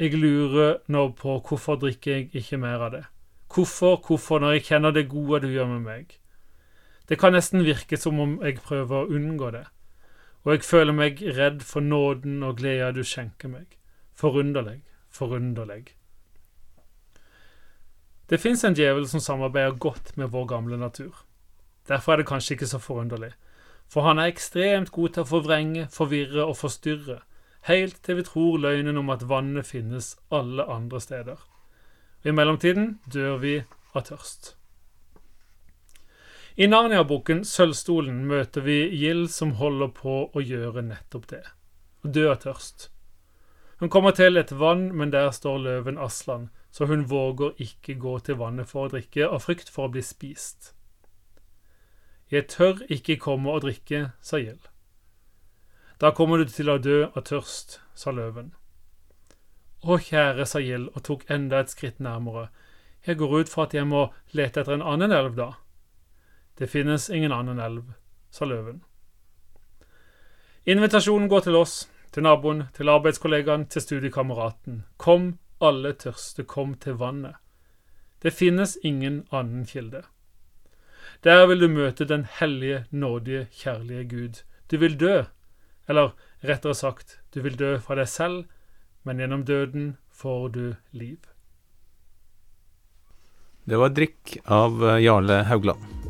Jeg 0.00 0.18
lurer 0.20 0.82
nå 0.92 1.06
på 1.16 1.38
hvorfor 1.48 1.80
drikker 1.80 2.12
jeg 2.12 2.28
ikke 2.42 2.60
mer 2.60 2.84
av 2.88 2.92
det? 2.92 3.04
Hvorfor, 3.52 3.98
hvorfor, 4.06 4.40
når 4.40 4.56
jeg 4.56 4.66
kjenner 4.68 4.92
det 4.96 5.10
gode 5.12 5.42
du 5.44 5.48
gjør 5.52 5.68
med 5.74 5.82
meg? 5.84 6.14
Det 7.08 7.18
kan 7.18 7.34
nesten 7.34 7.64
virke 7.66 7.98
som 7.98 8.20
om 8.22 8.36
jeg 8.42 8.60
prøver 8.62 9.02
å 9.02 9.10
unngå 9.10 9.50
det, 9.54 9.64
og 10.44 10.54
jeg 10.54 10.66
føler 10.66 10.94
meg 10.96 11.22
redd 11.36 11.62
for 11.66 11.84
nåden 11.84 12.42
og 12.46 12.58
gleda 12.58 12.92
du 12.94 13.02
skjenker 13.06 13.50
meg. 13.50 13.76
Forunderlig, 14.18 14.80
forunderlig. 15.10 15.94
Det 18.30 18.40
fins 18.40 18.64
en 18.64 18.76
djevel 18.78 19.04
som 19.08 19.20
samarbeider 19.20 19.76
godt 19.82 20.16
med 20.16 20.30
vår 20.32 20.46
gamle 20.54 20.78
natur. 20.78 21.24
Derfor 21.88 22.12
er 22.12 22.22
det 22.22 22.26
kanskje 22.30 22.54
ikke 22.54 22.70
så 22.70 22.78
forunderlig, 22.78 23.32
for 23.90 24.06
han 24.06 24.18
er 24.18 24.30
ekstremt 24.30 24.92
god 24.94 25.14
til 25.14 25.24
å 25.24 25.28
forvrenge, 25.28 25.88
forvirre 25.92 26.46
og 26.46 26.56
forstyrre, 26.56 27.18
helt 27.68 27.98
til 28.02 28.18
vi 28.18 28.26
tror 28.26 28.58
løgnen 28.62 28.98
om 28.98 29.10
at 29.10 29.26
vannet 29.28 29.66
finnes 29.66 30.14
alle 30.30 30.64
andre 30.64 31.00
steder. 31.00 31.38
I 32.24 32.30
mellomtiden 32.30 33.00
dør 33.12 33.36
vi 33.42 33.56
av 33.94 34.06
tørst. 34.06 34.54
I 36.56 36.66
Narnia-boken 36.68 37.46
Sølvstolen 37.48 38.26
møter 38.28 38.60
vi 38.66 38.82
Gild 39.00 39.30
som 39.32 39.54
holder 39.56 39.88
på 39.96 40.16
å 40.28 40.40
gjøre 40.44 40.82
nettopp 40.84 41.30
det, 41.30 41.46
dø 42.04 42.26
av 42.28 42.42
tørst. 42.42 42.90
Hun 43.80 43.88
kommer 43.88 44.12
til 44.12 44.36
et 44.36 44.52
vann, 44.52 44.90
men 44.92 45.10
der 45.14 45.30
står 45.32 45.62
løven 45.64 45.96
Aslan, 45.98 46.50
så 46.70 46.86
hun 46.90 47.06
våger 47.08 47.56
ikke 47.56 47.96
gå 48.02 48.18
til 48.26 48.36
vannet 48.42 48.68
for 48.68 48.84
å 48.84 48.92
drikke 48.92 49.30
av 49.32 49.46
frykt 49.46 49.72
for 49.72 49.88
å 49.88 49.94
bli 49.96 50.04
spist. 50.04 50.74
Jeg 52.28 52.50
tør 52.52 52.84
ikke 52.92 53.16
komme 53.16 53.48
og 53.56 53.64
drikke, 53.64 54.12
sa 54.20 54.36
Gild. 54.36 54.68
Da 56.04 56.12
kommer 56.12 56.36
du 56.36 56.52
til 56.52 56.68
å 56.68 56.76
dø 56.76 57.06
av 57.08 57.24
tørst, 57.32 57.80
sa 57.94 58.12
løven. 58.12 58.52
Å, 59.82 59.96
kjære, 59.96 60.44
sa 60.44 60.60
Gild 60.60 60.92
og 60.92 61.04
tok 61.08 61.24
enda 61.32 61.64
et 61.64 61.72
skritt 61.72 61.96
nærmere. 61.96 62.50
Jeg 63.08 63.18
går 63.24 63.40
ut 63.40 63.50
fra 63.50 63.64
at 63.64 63.74
jeg 63.74 63.88
må 63.88 64.10
lete 64.36 64.60
etter 64.60 64.76
en 64.76 64.84
annen 64.84 65.16
elv, 65.16 65.32
da. 65.40 65.54
Det 66.62 66.66
finnes 66.66 67.10
ingen 67.10 67.32
annen 67.32 67.58
elv, 67.58 67.82
sa 68.30 68.46
løven. 68.46 68.84
Invitasjonen 70.62 71.26
går 71.26 71.40
til 71.42 71.56
oss, 71.58 71.72
til 72.14 72.22
naboen, 72.22 72.68
til 72.76 72.86
arbeidskollegaen, 72.92 73.64
til 73.66 73.82
studiekameraten. 73.82 74.76
Kom, 74.94 75.24
alle 75.58 75.90
tørste, 75.98 76.44
kom 76.46 76.76
til 76.78 77.00
vannet. 77.00 77.34
Det 78.22 78.30
finnes 78.30 78.76
ingen 78.86 79.24
annen 79.34 79.64
kilde. 79.66 80.04
Der 81.26 81.48
vil 81.50 81.64
du 81.64 81.66
møte 81.66 82.06
den 82.06 82.28
hellige, 82.38 82.84
nådige, 82.92 83.48
kjærlige 83.50 84.04
Gud. 84.12 84.44
Du 84.70 84.78
vil 84.78 84.94
dø, 85.00 85.24
eller 85.88 86.14
Rettere 86.46 86.78
sagt, 86.78 87.18
du 87.34 87.40
vil 87.42 87.58
dø 87.58 87.72
fra 87.82 87.98
deg 87.98 88.06
selv, 88.06 88.46
men 89.02 89.18
gjennom 89.18 89.42
døden 89.42 89.96
får 90.14 90.48
du 90.54 90.64
liv. 90.92 91.18
Det 93.66 93.82
var 93.82 93.90
'Drikk' 93.90 94.38
av 94.46 94.78
Jarle 95.02 95.42
Haugland. 95.50 96.01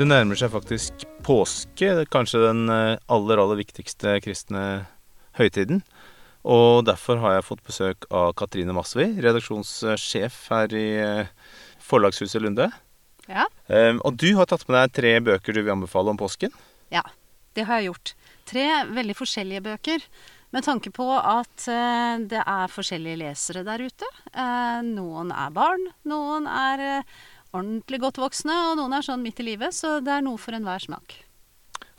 Det 0.00 0.06
nærmer 0.08 0.38
seg 0.40 0.48
faktisk 0.48 1.02
påske, 1.20 1.90
kanskje 2.08 2.38
den 2.40 2.70
eh, 2.72 2.96
aller, 3.12 3.36
aller 3.36 3.58
viktigste 3.58 4.14
kristne 4.24 4.62
høytiden. 5.36 5.82
Og 6.40 6.86
derfor 6.88 7.18
har 7.20 7.34
jeg 7.34 7.44
fått 7.44 7.66
besøk 7.66 8.06
av 8.08 8.30
Katrine 8.40 8.72
Masvi, 8.72 9.10
redaksjonssjef 9.20 10.38
her 10.54 10.72
i 10.72 10.86
eh, 11.04 11.50
Forlagshuset 11.84 12.40
Lunde. 12.40 12.70
Ja. 13.26 13.44
Um, 13.68 14.00
og 14.00 14.16
du 14.16 14.30
har 14.38 14.48
tatt 14.48 14.64
med 14.70 14.78
deg 14.78 14.94
tre 14.96 15.10
bøker 15.26 15.52
du 15.52 15.60
vil 15.60 15.74
anbefale 15.74 16.14
om 16.14 16.20
påsken. 16.22 16.54
Ja, 16.88 17.02
det 17.52 17.66
har 17.68 17.82
jeg 17.82 17.90
gjort. 17.90 18.14
Tre 18.48 18.64
veldig 18.96 19.16
forskjellige 19.18 19.66
bøker. 19.68 20.06
Med 20.56 20.64
tanke 20.64 20.94
på 20.96 21.10
at 21.12 21.66
eh, 21.68 22.24
det 22.24 22.40
er 22.40 22.72
forskjellige 22.72 23.20
lesere 23.26 23.66
der 23.68 23.84
ute. 23.84 24.08
Noen 24.88 25.28
er 25.28 25.52
barn, 25.60 25.84
noen 26.08 26.48
er 26.48 27.04
ordentlig 27.52 28.00
godt 28.02 28.20
voksne, 28.22 28.54
og 28.70 28.78
noen 28.80 28.94
er 28.96 29.06
sånn 29.06 29.22
midt 29.24 29.42
i 29.42 29.50
livet. 29.52 29.74
Så 29.76 29.98
det 30.04 30.12
er 30.14 30.24
noe 30.26 30.40
for 30.40 30.56
enhver 30.56 30.82
smak. 30.82 31.18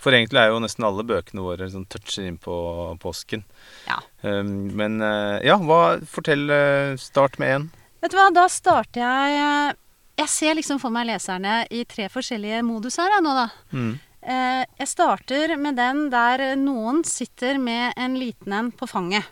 For 0.01 0.15
egentlig 0.17 0.41
er 0.41 0.49
jo 0.49 0.61
nesten 0.63 0.85
alle 0.87 1.05
bøkene 1.05 1.43
våre 1.45 1.67
som 1.69 1.85
toucher 1.85 2.25
inn 2.25 2.39
på 2.41 2.55
påsken. 3.01 3.43
Ja. 3.85 3.99
Um, 4.25 4.71
men 4.77 4.97
eh, 5.05 5.43
ja, 5.45 5.59
hva 5.61 5.99
Fortell. 6.09 6.47
eh, 6.49 6.95
start 6.97 7.37
med 7.41 7.53
én. 7.55 7.67
Vet 8.01 8.13
du 8.13 8.17
hva, 8.17 8.31
da 8.33 8.47
starter 8.49 9.03
jeg 9.03 9.35
eh, 9.37 9.75
Jeg 10.23 10.29
ser 10.33 10.57
liksom 10.57 10.79
for 10.81 10.93
meg 10.93 11.05
leserne 11.09 11.61
i 11.69 11.83
tre 11.89 12.07
forskjellige 12.09 12.63
moduser 12.65 13.13
her 13.13 13.21
nå, 13.21 13.35
da. 13.37 13.45
Mm. 13.73 13.93
Uh, 14.21 14.63
jeg 14.77 14.89
starter 14.89 15.55
med 15.57 15.79
den 15.79 16.03
der 16.13 16.43
noen 16.59 17.01
sitter 17.07 17.57
med 17.61 17.93
en 17.97 18.17
liten 18.21 18.53
en 18.53 18.69
på 18.73 18.89
fanget. 18.89 19.25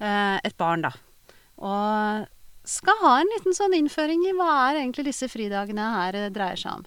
Uh, 0.00 0.36
et 0.44 0.56
barn, 0.60 0.84
da. 0.84 0.92
Og 1.62 2.26
skal 2.72 2.98
ha 3.02 3.16
en 3.20 3.30
liten 3.34 3.56
sånn 3.56 3.74
innføring 3.76 4.24
i 4.28 4.34
hva 4.36 4.50
er 4.68 4.80
egentlig 4.80 5.10
disse 5.10 5.28
fridagene 5.30 5.88
her 5.96 6.18
eh, 6.18 6.30
dreier 6.32 6.60
seg 6.60 6.80
om. 6.80 6.86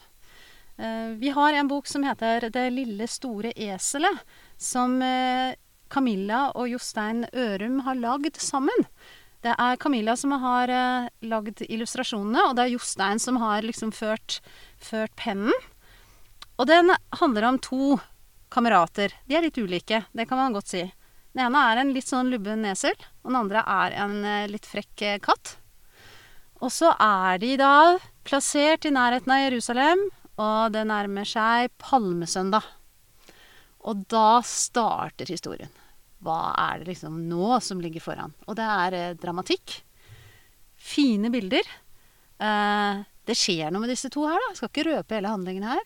Eh, 0.82 1.12
vi 1.22 1.34
har 1.36 1.54
en 1.54 1.70
bok 1.70 1.88
som 1.88 2.04
heter 2.04 2.50
'Det 2.50 2.70
lille 2.74 3.08
store 3.08 3.54
eselet', 3.54 4.24
som 4.58 5.01
eh, 5.01 5.56
Camilla 5.89 6.51
og 6.56 6.70
Jostein 6.70 7.25
Ørum 7.34 7.82
har 7.86 7.96
lagd 7.96 8.42
sammen. 8.42 8.88
Det 9.46 9.54
er 9.60 9.77
Camilla 9.77 10.15
som 10.18 10.32
har 10.32 10.68
lagd 11.22 11.62
illustrasjonene, 11.70 12.50
og 12.50 12.56
det 12.56 12.63
er 12.63 12.74
Jostein 12.74 13.20
som 13.20 13.38
har 13.38 13.62
liksom 13.62 13.92
ført, 13.94 14.42
ført 14.82 15.13
pennen. 15.15 15.54
Og 16.58 16.65
den 16.65 16.89
handler 17.20 17.44
om 17.44 17.60
to 17.60 18.00
kamerater. 18.50 19.13
De 19.27 19.36
er 19.36 19.44
litt 19.44 19.60
ulike, 19.62 20.06
det 20.12 20.25
kan 20.27 20.38
man 20.39 20.54
godt 20.54 20.74
si. 20.74 20.82
Den 21.36 21.46
ene 21.46 21.62
er 21.62 21.77
en 21.77 21.94
litt 21.94 22.10
sånn 22.10 22.32
lubben 22.34 22.65
esel, 22.65 22.98
og 23.22 23.30
den 23.30 23.38
andre 23.44 23.62
er 23.62 23.92
en 24.01 24.50
litt 24.50 24.65
frekk 24.65 25.22
katt. 25.22 25.60
Og 26.63 26.71
så 26.71 26.91
er 27.01 27.39
de 27.41 27.55
da 27.59 27.97
plassert 28.25 28.88
i 28.88 28.93
nærheten 28.95 29.31
av 29.33 29.43
Jerusalem, 29.43 30.05
og 30.41 30.75
det 30.75 30.85
nærmer 30.88 31.27
seg 31.27 31.71
palmesøndag. 31.81 32.63
Og 33.85 34.05
da 34.12 34.41
starter 34.47 35.29
historien. 35.29 35.71
Hva 36.25 36.55
er 36.57 36.81
det 36.81 36.93
liksom 36.93 37.19
nå 37.29 37.59
som 37.62 37.81
ligger 37.83 38.01
foran? 38.01 38.33
Og 38.50 38.57
det 38.57 38.65
er 38.65 38.97
eh, 38.97 39.17
dramatikk. 39.19 39.81
Fine 40.75 41.29
bilder. 41.33 41.67
Eh, 42.41 43.03
det 43.25 43.38
skjer 43.38 43.69
noe 43.69 43.83
med 43.83 43.93
disse 43.93 44.09
to 44.13 44.25
her, 44.25 44.39
da. 44.39 44.51
Jeg 44.51 44.59
skal 44.59 44.71
ikke 44.71 44.88
røpe 44.89 45.17
hele 45.17 45.33
handlingen 45.33 45.67
her. 45.69 45.83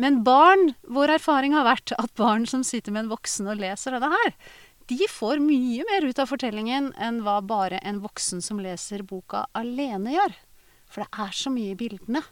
Men 0.00 0.22
barn, 0.26 0.72
vår 0.90 1.16
erfaring 1.18 1.54
har 1.54 1.66
vært 1.66 1.94
at 1.98 2.14
barn 2.18 2.46
som 2.50 2.64
sitter 2.66 2.94
med 2.94 3.04
en 3.04 3.12
voksen 3.12 3.50
og 3.50 3.60
leser 3.62 3.94
dette 3.94 4.10
her, 4.10 4.32
de 4.90 5.06
får 5.10 5.40
mye 5.42 5.84
mer 5.88 6.06
ut 6.08 6.20
av 6.20 6.30
fortellingen 6.30 6.92
enn 7.00 7.22
hva 7.24 7.40
bare 7.44 7.80
en 7.82 8.02
voksen 8.04 8.42
som 8.44 8.60
leser 8.62 9.04
boka 9.06 9.46
alene 9.56 10.16
gjør. 10.16 10.38
For 10.90 11.04
det 11.04 11.24
er 11.26 11.36
så 11.36 11.52
mye 11.52 11.72
i 11.72 11.78
bildene. 11.78 12.22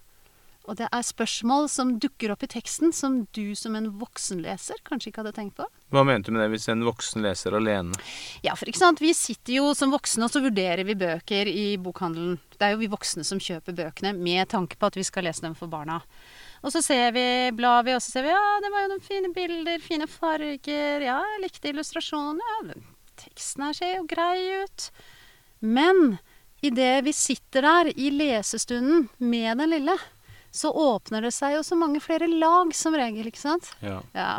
Og 0.71 0.77
det 0.79 0.87
er 0.95 1.03
spørsmål 1.03 1.67
som 1.73 1.97
dukker 1.99 2.31
opp 2.31 2.45
i 2.47 2.51
teksten 2.53 2.93
som 2.95 3.25
du 3.35 3.57
som 3.59 3.75
en 3.75 3.89
voksenleser 3.99 4.79
kanskje 4.87 5.11
ikke 5.11 5.25
hadde 5.25 5.35
tenkt 5.35 5.57
på. 5.59 5.67
Hva 5.91 6.05
mente 6.07 6.31
du 6.31 6.37
med 6.37 6.45
det 6.45 6.53
hvis 6.53 6.69
en 6.71 6.85
voksen 6.87 7.25
leser 7.25 7.57
alene? 7.59 7.99
Ja, 8.47 8.55
for 8.59 8.71
ikke 8.71 8.83
sant, 8.85 9.03
vi 9.03 9.11
sitter 9.17 9.57
jo 9.59 9.73
som 9.75 9.91
voksne 9.95 10.29
og 10.29 10.35
så 10.35 10.45
vurderer 10.45 10.87
vi 10.87 10.95
bøker 10.99 11.51
i 11.51 11.67
bokhandelen. 11.83 12.39
Det 12.55 12.69
er 12.69 12.77
jo 12.77 12.83
vi 12.85 12.93
voksne 12.93 13.27
som 13.27 13.43
kjøper 13.43 13.75
bøkene 13.81 14.15
med 14.15 14.53
tanke 14.55 14.79
på 14.79 14.93
at 14.93 14.99
vi 14.99 15.07
skal 15.09 15.27
lese 15.27 15.43
dem 15.43 15.59
for 15.59 15.73
barna. 15.73 15.99
Og 16.63 16.71
så 16.71 16.83
ser 16.83 17.11
vi, 17.15 17.27
blar 17.59 17.83
vi, 17.83 17.95
og 17.97 18.03
så 18.03 18.15
ser 18.15 18.27
vi 18.27 18.31
ja, 18.31 18.43
det 18.63 18.71
var 18.71 18.85
jo 18.85 18.93
noen 18.93 19.05
fine 19.05 19.33
bilder, 19.35 19.83
fine 19.83 20.07
farger, 20.11 21.03
ja, 21.03 21.19
jeg 21.35 21.43
likte 21.43 21.73
illustrasjonen, 21.73 22.39
ja, 22.39 22.77
teksten 23.19 23.67
her 23.67 23.77
ser 23.77 23.97
jo 23.97 24.07
grei 24.11 24.63
ut. 24.63 24.87
Men 25.63 26.17
idet 26.63 27.03
vi 27.07 27.15
sitter 27.17 27.67
der 27.67 27.93
i 27.99 28.11
lesestunden 28.15 29.09
med 29.19 29.59
den 29.59 29.75
lille, 29.75 29.97
så 30.55 30.71
åpner 30.71 31.25
det 31.25 31.33
seg 31.35 31.57
jo 31.57 31.63
så 31.67 31.79
mange 31.79 32.03
flere 32.05 32.29
lag 32.31 32.75
som 32.77 32.95
regel, 32.95 33.27
ikke 33.31 33.43
sant? 33.43 33.73
Ja. 33.83 33.99
Ja. 34.15 34.33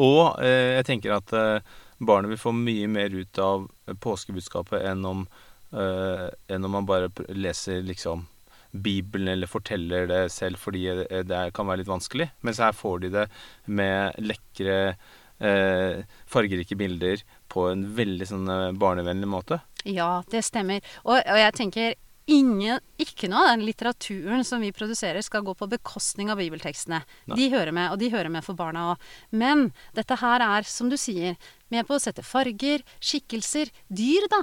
Og 0.00 0.38
eh, 0.42 0.78
jeg 0.78 0.86
tenker 0.88 1.18
at 1.18 1.34
eh, 1.36 1.60
barnet 1.98 2.32
vil 2.32 2.40
få 2.40 2.54
mye 2.56 2.88
mer 2.90 3.14
ut 3.14 3.38
av 3.42 3.68
påskebudskapet 4.02 4.86
enn 4.88 5.04
om, 5.06 5.26
eh, 5.74 6.26
enn 6.48 6.66
om 6.66 6.74
man 6.78 6.88
bare 6.88 7.10
leser 7.34 7.82
liksom 7.86 8.24
Bibelen 8.72 9.28
eller 9.32 9.50
forteller 9.50 10.08
det 10.10 10.24
selv 10.34 10.60
fordi 10.60 10.86
eh, 10.92 11.22
det 11.26 11.44
kan 11.56 11.68
være 11.68 11.82
litt 11.82 11.92
vanskelig. 11.92 12.28
Mens 12.46 12.60
her 12.62 12.76
får 12.76 13.04
de 13.04 13.12
det 13.14 13.28
med 13.66 14.18
lekre, 14.20 14.96
eh, 15.38 16.02
fargerike 16.28 16.76
bilder 16.78 17.24
på 17.48 17.68
en 17.72 17.86
veldig 17.96 18.28
sånn 18.28 18.52
eh, 18.52 18.74
barnevennlig 18.78 19.30
måte. 19.30 19.62
Ja, 19.88 20.18
det 20.30 20.44
stemmer. 20.46 20.84
Og, 21.06 21.16
og 21.16 21.40
jeg 21.40 21.56
tenker 21.56 21.96
ingen, 22.28 22.82
ikke 23.00 23.30
noe 23.32 23.46
av 23.46 23.54
den 23.54 23.64
litteraturen 23.64 24.44
som 24.44 24.60
vi 24.60 24.70
produserer 24.76 25.24
skal 25.24 25.46
gå 25.46 25.54
på 25.56 25.68
bekostning 25.70 26.28
av 26.32 26.40
bibeltekstene. 26.42 27.00
Nei. 27.30 27.38
De 27.40 27.48
hører 27.54 27.72
med, 27.72 27.94
og 27.94 28.02
de 28.02 28.10
hører 28.12 28.32
med 28.32 28.44
for 28.44 28.58
barna 28.58 28.90
òg. 28.92 29.06
Men 29.32 29.70
dette 29.96 30.18
her 30.20 30.44
er, 30.44 30.68
som 30.68 30.92
du 30.92 30.98
sier, 31.00 31.38
med 31.72 31.88
på 31.88 31.96
å 31.96 32.02
sette 32.02 32.24
farger, 32.26 32.84
skikkelser, 33.00 33.72
dyr, 33.88 34.28
da, 34.32 34.42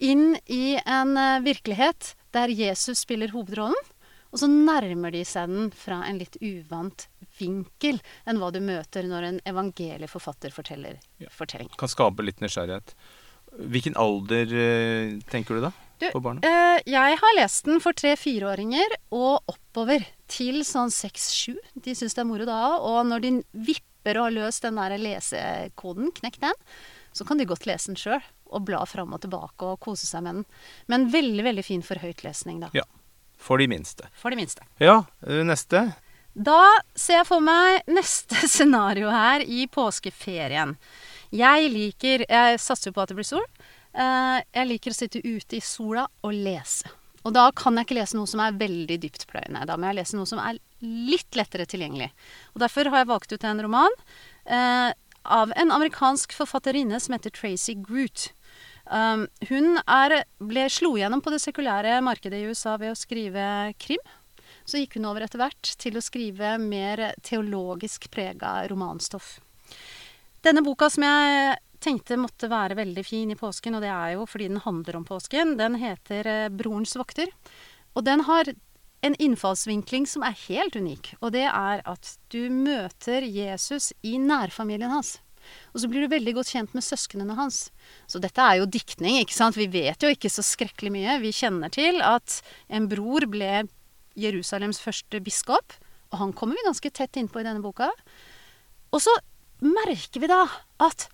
inn 0.00 0.32
i 0.48 0.78
en 0.80 1.12
eh, 1.20 1.42
virkelighet 1.44 2.14
der 2.36 2.48
Jesus 2.54 3.02
spiller 3.06 3.32
hovedrollen. 3.34 3.76
Og 4.30 4.38
så 4.38 4.46
nærmer 4.46 5.10
de 5.10 5.24
seg 5.26 5.48
den 5.50 5.70
fra 5.74 6.04
en 6.06 6.20
litt 6.20 6.36
uvant 6.38 7.08
vinkel 7.40 7.96
enn 8.30 8.38
hva 8.38 8.52
du 8.54 8.60
møter 8.62 9.08
når 9.10 9.26
en 9.26 9.40
evangelieforfatter 9.50 10.52
forteller 10.54 11.00
Ja. 11.18 11.26
fortelling. 11.34 11.68
Kan 11.76 11.90
skape 11.90 12.22
litt 12.22 12.38
nysgjerrighet. 12.40 12.94
Hvilken 13.58 13.96
alder 13.98 14.46
eh, 14.54 15.16
tenker 15.32 15.58
du 15.58 15.64
da 15.66 15.72
Du, 15.98 16.06
på 16.14 16.22
barna? 16.22 16.40
Eh, 16.46 16.78
jeg 16.86 17.18
har 17.18 17.34
lest 17.40 17.64
den 17.66 17.80
for 17.82 17.92
tre-fireåringer 17.92 18.94
og 19.10 19.42
oppover 19.50 20.06
til 20.30 20.62
sånn 20.62 20.94
seks-sju. 20.94 21.56
De 21.74 21.96
syns 21.98 22.14
det 22.14 22.22
er 22.22 22.30
moro 22.30 22.46
da 22.46 22.60
òg. 22.70 22.86
Og 22.86 23.00
når 23.10 23.20
de 23.26 23.32
vipper 23.66 24.16
og 24.20 24.28
har 24.28 24.36
løst 24.38 24.62
den 24.62 24.78
der 24.78 24.94
lesekoden, 24.96 26.12
knekk 26.22 26.38
den, 26.46 26.54
så 27.12 27.26
kan 27.26 27.36
de 27.42 27.48
godt 27.50 27.66
lese 27.66 27.90
den 27.90 27.98
sjøl. 27.98 28.22
Og 28.50 28.64
bla 28.66 28.84
fram 28.88 29.14
og 29.14 29.22
tilbake 29.22 29.66
og 29.66 29.80
kose 29.82 30.08
seg 30.08 30.24
med 30.26 30.40
den. 30.40 30.46
Men 30.90 31.08
veldig, 31.12 31.44
veldig 31.46 31.64
fin 31.66 31.84
for 31.86 32.02
høytlesning, 32.02 32.60
da. 32.64 32.70
Ja. 32.76 32.86
For 33.40 33.60
de 33.62 33.68
minste. 33.70 34.10
For 34.20 34.32
de 34.32 34.40
minste. 34.40 34.66
Ja, 34.82 35.04
eh, 35.26 35.42
neste. 35.46 35.86
Da 36.34 36.60
ser 36.94 37.20
jeg 37.20 37.28
for 37.30 37.42
meg 37.44 37.86
neste 37.98 38.48
scenario 38.48 39.10
her 39.12 39.44
i 39.46 39.66
påskeferien. 39.70 40.76
Jeg 41.30 41.68
liker 41.70 42.24
Jeg 42.26 42.58
satser 42.58 42.90
jo 42.90 42.96
på 42.96 43.04
at 43.04 43.12
det 43.12 43.20
blir 43.20 43.28
sol. 43.28 43.46
Eh, 43.90 44.38
jeg 44.54 44.70
liker 44.70 44.94
å 44.94 44.98
sitte 44.98 45.22
ute 45.24 45.58
i 45.58 45.64
sola 45.64 46.06
og 46.22 46.34
lese. 46.34 46.90
Og 47.26 47.34
da 47.36 47.50
kan 47.52 47.76
jeg 47.76 47.86
ikke 47.86 47.98
lese 47.98 48.16
noe 48.16 48.28
som 48.30 48.40
er 48.40 48.56
veldig 48.56 48.96
dyptpløyende. 49.02 49.66
Da 49.68 49.76
må 49.76 49.90
jeg 49.90 50.00
lese 50.00 50.16
noe 50.16 50.28
som 50.28 50.40
er 50.40 50.58
litt 50.80 51.36
lettere 51.36 51.66
tilgjengelig. 51.68 52.08
Og 52.54 52.62
derfor 52.62 52.88
har 52.88 53.02
jeg 53.02 53.10
valgt 53.10 53.34
ut 53.34 53.44
en 53.44 53.60
roman 53.66 53.96
eh, 54.46 54.92
av 55.28 55.52
en 55.52 55.74
amerikansk 55.74 56.32
forfatterinne 56.32 57.00
som 57.02 57.16
heter 57.16 57.34
Tracy 57.36 57.76
Groot. 57.76 58.30
Um, 58.90 59.28
hun 59.46 59.78
er, 59.86 60.16
ble 60.42 60.64
slo 60.72 60.96
gjennom 60.98 61.22
på 61.22 61.30
det 61.30 61.38
sekulære 61.44 62.00
markedet 62.02 62.40
i 62.40 62.50
USA 62.50 62.74
ved 62.80 62.90
å 62.90 62.98
skrive 62.98 63.44
krim. 63.78 64.02
Så 64.66 64.80
gikk 64.82 64.98
hun 64.98 65.06
over 65.10 65.24
etter 65.24 65.40
hvert 65.40 65.74
til 65.78 65.96
å 65.98 66.02
skrive 66.02 66.56
mer 66.62 67.12
teologisk 67.26 68.08
prega 68.10 68.58
romanstoff. 68.70 69.38
Denne 70.42 70.64
boka 70.66 70.88
som 70.90 71.04
jeg 71.06 71.58
tenkte 71.80 72.18
måtte 72.20 72.50
være 72.50 72.76
veldig 72.78 73.04
fin 73.06 73.30
i 73.32 73.38
påsken, 73.38 73.76
og 73.76 73.84
det 73.84 73.92
er 73.92 74.16
jo 74.16 74.26
fordi 74.28 74.50
den 74.50 74.64
handler 74.64 74.98
om 74.98 75.06
påsken, 75.08 75.56
den 75.60 75.78
heter 75.80 76.26
eh, 76.26 76.50
'Brorens 76.50 76.96
vokter'. 76.98 77.32
Og 77.94 78.04
den 78.04 78.24
har 78.26 78.52
en 79.00 79.16
innfallsvinkling 79.16 80.06
som 80.06 80.22
er 80.26 80.36
helt 80.48 80.76
unik, 80.76 81.14
og 81.20 81.32
det 81.32 81.46
er 81.48 81.82
at 81.88 82.16
du 82.32 82.50
møter 82.52 83.24
Jesus 83.24 83.92
i 84.02 84.18
nærfamilien 84.20 84.92
hans. 84.92 85.18
Og 85.74 85.82
så 85.82 85.90
blir 85.90 86.04
du 86.04 86.12
veldig 86.12 86.34
godt 86.38 86.52
kjent 86.52 86.74
med 86.76 86.84
søsknene 86.84 87.36
hans. 87.38 87.68
Så 88.10 88.20
dette 88.22 88.42
er 88.42 88.60
jo 88.60 88.68
diktning, 88.70 89.18
ikke 89.20 89.36
sant. 89.36 89.58
Vi 89.58 89.68
vet 89.70 90.02
jo 90.02 90.10
ikke 90.12 90.32
så 90.32 90.44
skrekkelig 90.46 90.92
mye. 90.94 91.18
Vi 91.22 91.34
kjenner 91.34 91.72
til 91.72 92.02
at 92.04 92.40
en 92.68 92.88
bror 92.90 93.26
ble 93.30 93.64
Jerusalems 94.18 94.82
første 94.82 95.22
biskop. 95.24 95.76
Og 96.10 96.18
han 96.22 96.34
kommer 96.36 96.58
vi 96.58 96.66
ganske 96.66 96.92
tett 96.94 97.18
innpå 97.20 97.42
i 97.42 97.46
denne 97.46 97.62
boka. 97.64 97.90
Og 98.90 99.02
så 99.04 99.14
merker 99.62 100.22
vi 100.22 100.30
da 100.30 100.44
at 100.82 101.08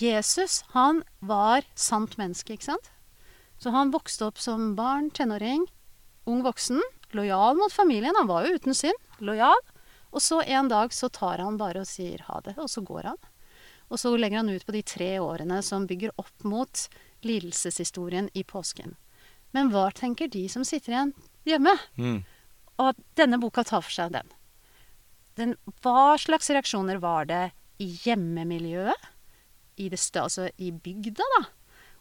Jesus, 0.00 0.62
han 0.74 1.02
var 1.20 1.66
sant 1.78 2.16
menneske, 2.18 2.54
ikke 2.54 2.72
sant? 2.72 2.90
Så 3.60 3.72
han 3.74 3.92
vokste 3.92 4.30
opp 4.30 4.40
som 4.40 4.72
barn, 4.78 5.10
tenåring, 5.12 5.66
ung 6.30 6.40
voksen. 6.46 6.80
Lojal 7.12 7.58
mot 7.58 7.72
familien. 7.74 8.16
Han 8.16 8.30
var 8.30 8.46
jo 8.46 8.56
uten 8.56 8.76
synd. 8.76 8.96
Lojal. 9.20 9.58
Og 10.10 10.22
så 10.22 10.40
en 10.42 10.70
dag 10.70 10.94
så 10.94 11.10
tar 11.12 11.42
han 11.42 11.58
bare 11.60 11.82
og 11.84 11.90
sier 11.90 12.22
ha 12.26 12.40
det, 12.46 12.56
og 12.58 12.70
så 12.70 12.82
går 12.86 13.12
han. 13.12 13.20
Og 13.90 13.98
så 13.98 14.12
legger 14.16 14.42
han 14.42 14.50
ut 14.50 14.66
på 14.66 14.74
de 14.74 14.82
tre 14.86 15.12
årene 15.18 15.60
som 15.66 15.86
bygger 15.90 16.14
opp 16.20 16.44
mot 16.46 16.84
lidelseshistorien 17.26 18.30
i 18.38 18.44
påsken. 18.46 18.94
Men 19.56 19.72
hva 19.72 19.88
tenker 19.94 20.30
de 20.30 20.44
som 20.48 20.64
sitter 20.66 20.94
igjen 20.94 21.14
hjemme? 21.48 21.74
Mm. 21.98 22.20
Og 22.80 23.00
denne 23.18 23.40
boka 23.42 23.64
tar 23.66 23.82
for 23.84 23.92
seg 23.92 24.14
den. 24.14 24.30
den 25.36 25.56
hva 25.82 26.14
slags 26.20 26.50
reaksjoner 26.52 27.02
var 27.02 27.26
det 27.30 27.44
i 27.82 27.90
hjemmemiljøet? 28.04 29.08
I, 29.80 29.88
det, 29.88 30.00
altså 30.20 30.50
i 30.60 30.70
bygda, 30.70 31.24
da? 31.38 31.44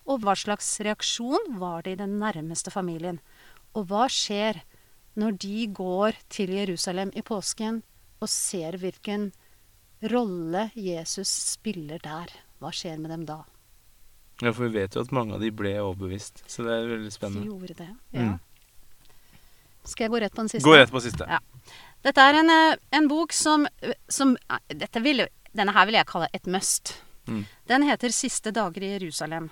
Og 0.10 0.24
hva 0.24 0.34
slags 0.36 0.68
reaksjon 0.84 1.54
var 1.62 1.86
det 1.86 1.96
i 1.96 2.02
den 2.02 2.18
nærmeste 2.20 2.74
familien? 2.74 3.22
Og 3.78 3.88
hva 3.90 4.08
skjer 4.12 4.62
når 5.20 5.38
de 5.42 5.68
går 5.76 6.18
til 6.32 6.52
Jerusalem 6.54 7.14
i 7.16 7.24
påsken 7.26 7.82
og 8.20 8.32
ser 8.32 8.78
hvilken 8.82 9.30
rolle 10.02 10.70
Jesus 10.76 11.30
spiller 11.30 12.00
der? 12.04 12.32
Hva 12.60 12.72
skjer 12.76 13.00
med 13.00 13.12
dem 13.12 13.26
da? 13.26 13.44
Ja, 14.42 14.54
for 14.54 14.68
vi 14.68 14.80
vet 14.80 14.96
jo 14.96 15.02
at 15.04 15.12
mange 15.12 15.36
av 15.36 15.42
de 15.44 15.52
ble 15.52 15.74
overbevist, 15.82 16.44
så 16.48 16.64
det 16.64 16.72
er 16.72 16.88
veldig 16.88 17.10
De 17.10 17.12
spennende. 17.12 17.46
gjorde 17.50 17.76
det, 17.76 17.90
ja. 18.16 18.22
Mm. 18.22 18.40
Skal 19.84 20.06
jeg 20.06 20.12
gå 20.12 20.20
rett 20.22 20.36
på 20.36 20.44
den 20.44 20.50
siste? 20.50 20.68
Gå 20.68 20.76
rett 20.78 20.92
på 20.92 21.00
den 21.00 21.12
siste. 21.12 21.28
Ja. 21.28 21.40
Dette 22.04 22.22
er 22.22 22.40
en, 22.40 22.50
eh, 22.50 22.78
en 22.96 23.08
bok 23.08 23.34
som, 23.34 23.68
som 24.08 24.38
eh, 24.50 24.76
dette 24.76 25.02
vil, 25.04 25.28
Denne 25.52 25.74
her 25.74 25.88
vil 25.90 25.96
jeg 25.98 26.06
kalle 26.06 26.28
et 26.32 26.46
must. 26.46 26.94
Mm. 27.28 27.46
Den 27.68 27.82
heter 27.82 28.10
'Siste 28.10 28.52
dager 28.54 28.84
i 28.84 29.00
Jerusalem'. 29.00 29.50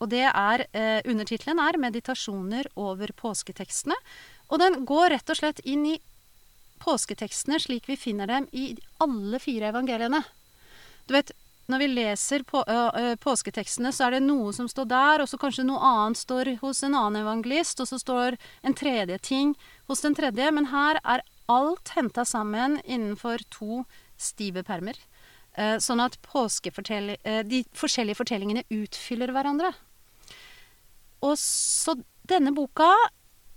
Og 0.00 0.10
det 0.10 0.28
er, 0.28 0.66
eh, 0.74 1.00
Undertittelen 1.08 1.58
er 1.58 1.78
'Meditasjoner 1.78 2.66
over 2.76 3.06
påsketekstene'. 3.16 3.96
Og 4.50 4.58
den 4.58 4.84
går 4.84 5.10
rett 5.10 5.30
og 5.30 5.36
slett 5.36 5.60
inn 5.64 5.86
i 5.86 6.00
påsketekstene 6.80 7.58
slik 7.62 7.88
vi 7.88 7.96
finner 7.96 8.30
dem 8.30 8.48
i 8.52 8.70
alle 9.02 9.40
fire 9.42 9.70
evangeliene. 9.72 10.22
Du 11.08 11.14
vet, 11.16 11.32
når 11.68 11.82
vi 11.82 11.88
leser 11.92 12.44
på, 12.48 12.62
ø, 12.64 13.16
påsketekstene, 13.20 13.92
så 13.92 14.06
er 14.06 14.16
det 14.16 14.22
noe 14.24 14.52
som 14.56 14.68
står 14.68 14.88
der, 14.88 15.22
og 15.22 15.28
så 15.28 15.38
kanskje 15.40 15.66
noe 15.68 15.80
annet 15.84 16.20
står 16.20 16.54
hos 16.62 16.80
en 16.86 16.96
annen 16.96 17.22
evangelist, 17.22 17.80
og 17.84 17.90
så 17.90 17.98
står 18.00 18.38
en 18.64 18.76
tredje 18.76 19.18
ting 19.18 19.52
hos 19.88 20.00
den 20.04 20.16
tredje. 20.16 20.48
Men 20.54 20.70
her 20.72 21.00
er 21.04 21.24
alt 21.48 21.92
henta 21.96 22.24
sammen 22.28 22.78
innenfor 22.84 23.44
to 23.52 23.82
stive 24.16 24.64
permer. 24.64 24.96
Eh, 25.58 25.76
sånn 25.82 26.00
at 26.00 26.16
eh, 26.16 27.42
de 27.44 27.64
forskjellige 27.74 28.20
fortellingene 28.20 28.64
utfyller 28.70 29.32
hverandre. 29.34 29.72
Og 31.20 31.34
så 31.40 31.96
denne 32.28 32.52
boka, 32.54 32.92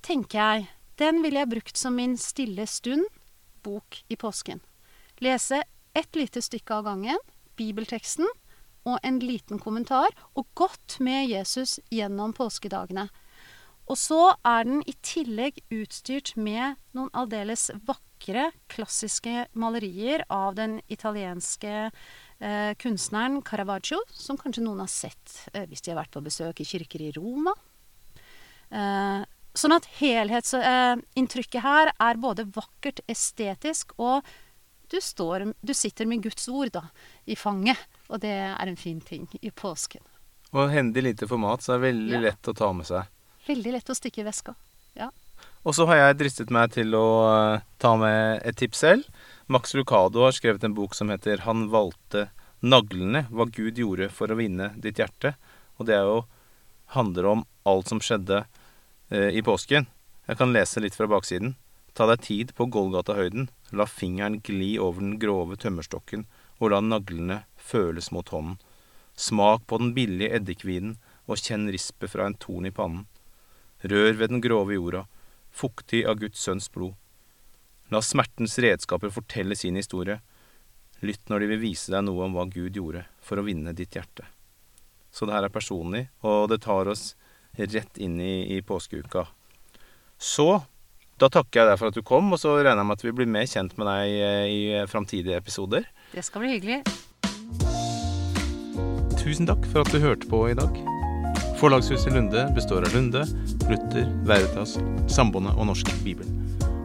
tenker 0.01 0.39
jeg, 0.39 0.69
den 1.01 1.23
ville 1.25 1.41
jeg 1.41 1.51
brukt 1.51 1.77
som 1.79 1.97
min 1.97 2.17
stille 2.19 2.67
stund 2.69 3.07
bok 3.65 4.01
i 4.09 4.17
påsken. 4.17 4.61
Lese 5.21 5.63
ett 5.93 6.15
lite 6.15 6.41
stykke 6.41 6.79
av 6.79 6.87
gangen, 6.87 7.19
bibelteksten, 7.59 8.29
og 8.87 8.97
en 9.05 9.19
liten 9.21 9.59
kommentar, 9.61 10.09
og 10.33 10.47
godt 10.57 10.97
med 11.03 11.29
Jesus 11.29 11.77
gjennom 11.93 12.33
påskedagene. 12.33 13.09
Og 13.91 13.97
så 13.99 14.31
er 14.47 14.65
den 14.65 14.81
i 14.87 14.95
tillegg 15.03 15.59
utstyrt 15.73 16.33
med 16.39 16.79
noen 16.95 17.11
aldeles 17.17 17.69
vakre, 17.85 18.51
klassiske 18.71 19.47
malerier 19.57 20.23
av 20.31 20.55
den 20.55 20.79
italienske 20.93 21.73
eh, 21.89 22.71
kunstneren 22.81 23.41
Caravaggio, 23.45 23.99
som 24.13 24.39
kanskje 24.39 24.63
noen 24.63 24.83
har 24.85 24.91
sett 24.91 25.41
eh, 25.53 25.67
hvis 25.67 25.83
de 25.83 25.91
har 25.91 25.99
vært 26.03 26.15
på 26.15 26.23
besøk 26.23 26.61
i 26.63 26.69
kirker 26.71 27.03
i 27.03 27.11
Roma. 27.17 27.53
Eh, 28.71 29.27
sånn 29.57 29.75
at 29.75 29.87
helhetsinntrykket 29.99 31.63
her 31.63 31.91
er 31.99 32.19
både 32.21 32.45
vakkert, 32.55 33.01
estetisk, 33.11 33.93
og 33.99 34.23
du, 34.91 34.99
står, 35.01 35.53
du 35.61 35.73
sitter 35.73 36.05
med 36.09 36.23
Guds 36.23 36.47
ord 36.51 36.71
da, 36.75 36.85
i 37.25 37.35
fanget. 37.39 37.79
Og 38.11 38.19
det 38.23 38.31
er 38.31 38.67
en 38.67 38.79
fin 38.79 38.99
ting 39.01 39.27
i 39.41 39.51
påsken. 39.51 40.03
Og 40.51 40.71
hendig 40.73 41.03
lite 41.05 41.27
format, 41.31 41.63
så 41.63 41.73
er 41.73 41.79
det 41.79 41.93
veldig 41.93 42.17
Ja. 42.17 42.23
lett 42.27 42.47
å 42.51 42.53
ta 42.55 42.71
med 42.75 42.85
seg. 42.85 43.07
Veldig 43.47 43.71
lett 43.71 43.89
å 43.89 43.95
stikke 43.95 44.21
i 44.21 44.27
veska. 44.27 44.55
Og 45.63 45.75
så 45.77 45.85
har 45.85 45.95
jeg 45.95 46.17
dristet 46.17 46.49
meg 46.49 46.71
til 46.73 46.93
å 46.97 47.05
eh, 47.29 47.61
ta 47.77 47.95
med 47.95 48.41
et 48.45 48.57
tips 48.57 48.79
selv. 48.81 49.03
Max 49.47 49.75
Lucado 49.77 50.23
har 50.25 50.33
skrevet 50.33 50.63
en 50.65 50.73
bok 50.73 50.95
som 50.97 51.09
heter 51.09 51.41
'Han 51.45 51.69
valgte 51.69 52.29
naglene 52.63 53.27
hva 53.29 53.45
Gud 53.45 53.77
gjorde 53.77 54.09
for 54.09 54.27
å 54.27 54.37
vinne 54.37 54.73
ditt 54.81 54.97
hjerte'. 54.97 55.35
Og 55.79 55.85
det 55.85 55.95
er 55.95 56.05
jo 56.09 56.25
handler 56.97 57.25
om 57.25 57.45
alt 57.65 57.87
som 57.87 57.99
skjedde 57.99 58.39
eh, 58.41 58.45
i 59.11 59.41
påsken. 59.43 59.87
Jeg 60.27 60.39
kan 60.39 60.53
lese 60.55 60.79
litt 60.79 60.95
fra 60.95 61.09
baksiden. 61.11 61.55
Ta 61.93 62.07
deg 62.07 62.21
tid 62.23 62.53
på 62.55 62.69
Golgata-høyden. 62.71 63.49
La 63.75 63.87
fingeren 63.89 64.39
gli 64.45 64.77
over 64.79 65.03
den 65.03 65.17
grove 65.19 65.57
tømmerstokken, 65.59 66.23
og 66.63 66.71
la 66.71 66.79
naglene 66.79 67.41
føles 67.59 68.11
mot 68.15 68.29
hånden. 68.31 68.59
Smak 69.15 69.65
på 69.67 69.81
den 69.81 69.91
billige 69.97 70.37
eddikvinen, 70.39 70.95
og 71.27 71.39
kjenn 71.39 71.67
rispet 71.71 72.13
fra 72.13 72.27
en 72.27 72.37
torn 72.39 72.67
i 72.67 72.73
pannen. 72.75 73.05
Rør 73.83 74.13
ved 74.13 74.31
den 74.31 74.41
grove 74.43 74.75
jorda, 74.75 75.05
fuktig 75.51 76.05
av 76.07 76.19
Guds 76.21 76.39
sønns 76.39 76.69
blod. 76.71 76.95
La 77.91 77.99
smertens 78.05 78.55
redskaper 78.61 79.11
fortelle 79.11 79.55
sin 79.59 79.75
historie. 79.75 80.21
Lytt 81.03 81.27
når 81.27 81.43
de 81.43 81.49
vil 81.51 81.63
vise 81.65 81.91
deg 81.91 82.05
noe 82.05 82.27
om 82.27 82.37
hva 82.37 82.45
Gud 82.47 82.77
gjorde 82.77 83.03
for 83.25 83.41
å 83.41 83.45
vinne 83.45 83.73
ditt 83.75 83.97
hjerte. 83.97 84.27
Så 85.11 85.27
det 85.27 85.35
her 85.35 85.47
er 85.49 85.53
personlig, 85.53 86.05
og 86.23 86.47
det 86.53 86.61
tar 86.63 86.87
oss 86.87 87.11
rett 87.57 87.97
inn 87.97 88.19
i, 88.21 88.57
i 88.57 88.61
påskeuka. 88.61 89.25
Så 90.21 90.61
da 91.21 91.29
takker 91.29 91.61
jeg 91.61 91.69
deg 91.69 91.77
for 91.77 91.91
at 91.91 91.97
du 91.97 92.01
kom, 92.05 92.31
og 92.33 92.39
så 92.41 92.55
regner 92.57 92.81
jeg 92.81 92.89
med 92.89 92.97
at 92.97 93.05
vi 93.05 93.13
blir 93.19 93.29
mer 93.29 93.45
kjent 93.49 93.75
med 93.77 93.89
deg 93.89 94.15
eh, 94.25 94.45
i 94.49 94.61
framtidige 94.89 95.37
episoder. 95.37 95.85
Det 96.15 96.23
skal 96.25 96.45
bli 96.45 96.55
hyggelig. 96.55 96.81
Tusen 99.21 99.45
takk 99.45 99.67
for 99.69 99.83
at 99.83 99.93
du 99.93 100.01
hørte 100.01 100.29
på 100.29 100.47
i 100.49 100.57
dag. 100.57 100.81
Forlagshuset 101.61 102.15
Lunde 102.15 102.47
består 102.55 102.87
av 102.87 102.95
Lunde, 102.95 103.21
Luther, 103.69 104.07
Veritas, 104.25 104.79
Samboende 105.13 105.53
og 105.53 105.69
Norsk 105.69 105.91
Bibel. 106.01 106.25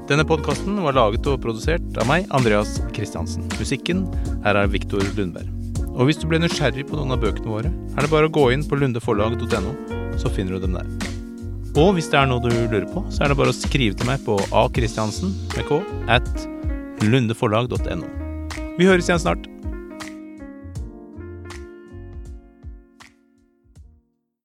Denne 0.07 0.27
podkasten 0.29 0.77
var 0.85 0.95
laget 0.95 1.27
og 1.33 1.41
produsert 1.43 1.97
av 1.99 2.05
meg, 2.11 2.29
Andreas 2.37 2.77
Kristiansen. 2.95 3.49
Musikken 3.57 4.05
er 4.45 4.61
av 4.61 4.77
Viktor 4.77 5.01
Lundberg. 5.17 5.49
Og 5.97 6.11
hvis 6.11 6.21
du 6.21 6.29
ble 6.29 6.43
nysgjerrig 6.43 6.85
på 6.91 6.99
noen 6.99 7.17
av 7.17 7.25
bøkene 7.25 7.49
våre, 7.49 7.73
er 7.73 8.05
det 8.05 8.13
bare 8.13 8.29
å 8.29 8.35
gå 8.37 8.51
inn 8.53 8.67
på 8.69 8.77
lundeforlag.no, 8.77 9.73
så 10.21 10.33
finner 10.33 10.57
du 10.57 10.67
dem 10.67 10.77
der. 10.77 10.89
Og 11.77 11.93
hvis 11.97 12.09
det 12.09 12.17
er 12.21 12.29
noe 12.31 12.41
du 12.41 12.49
lurer 12.49 12.87
på, 12.89 13.03
så 13.13 13.25
er 13.25 13.33
det 13.33 13.39
bare 13.41 13.53
å 13.53 13.57
skrive 13.57 13.97
til 13.99 14.09
meg 14.09 14.23
på 14.25 14.39
akristiansen 14.65 15.35
at 16.09 16.31
lundeforlag.no. 17.05 18.09
Vi 18.77 18.89
høres 18.89 19.11
igjen 19.11 19.21
snart. 19.21 19.45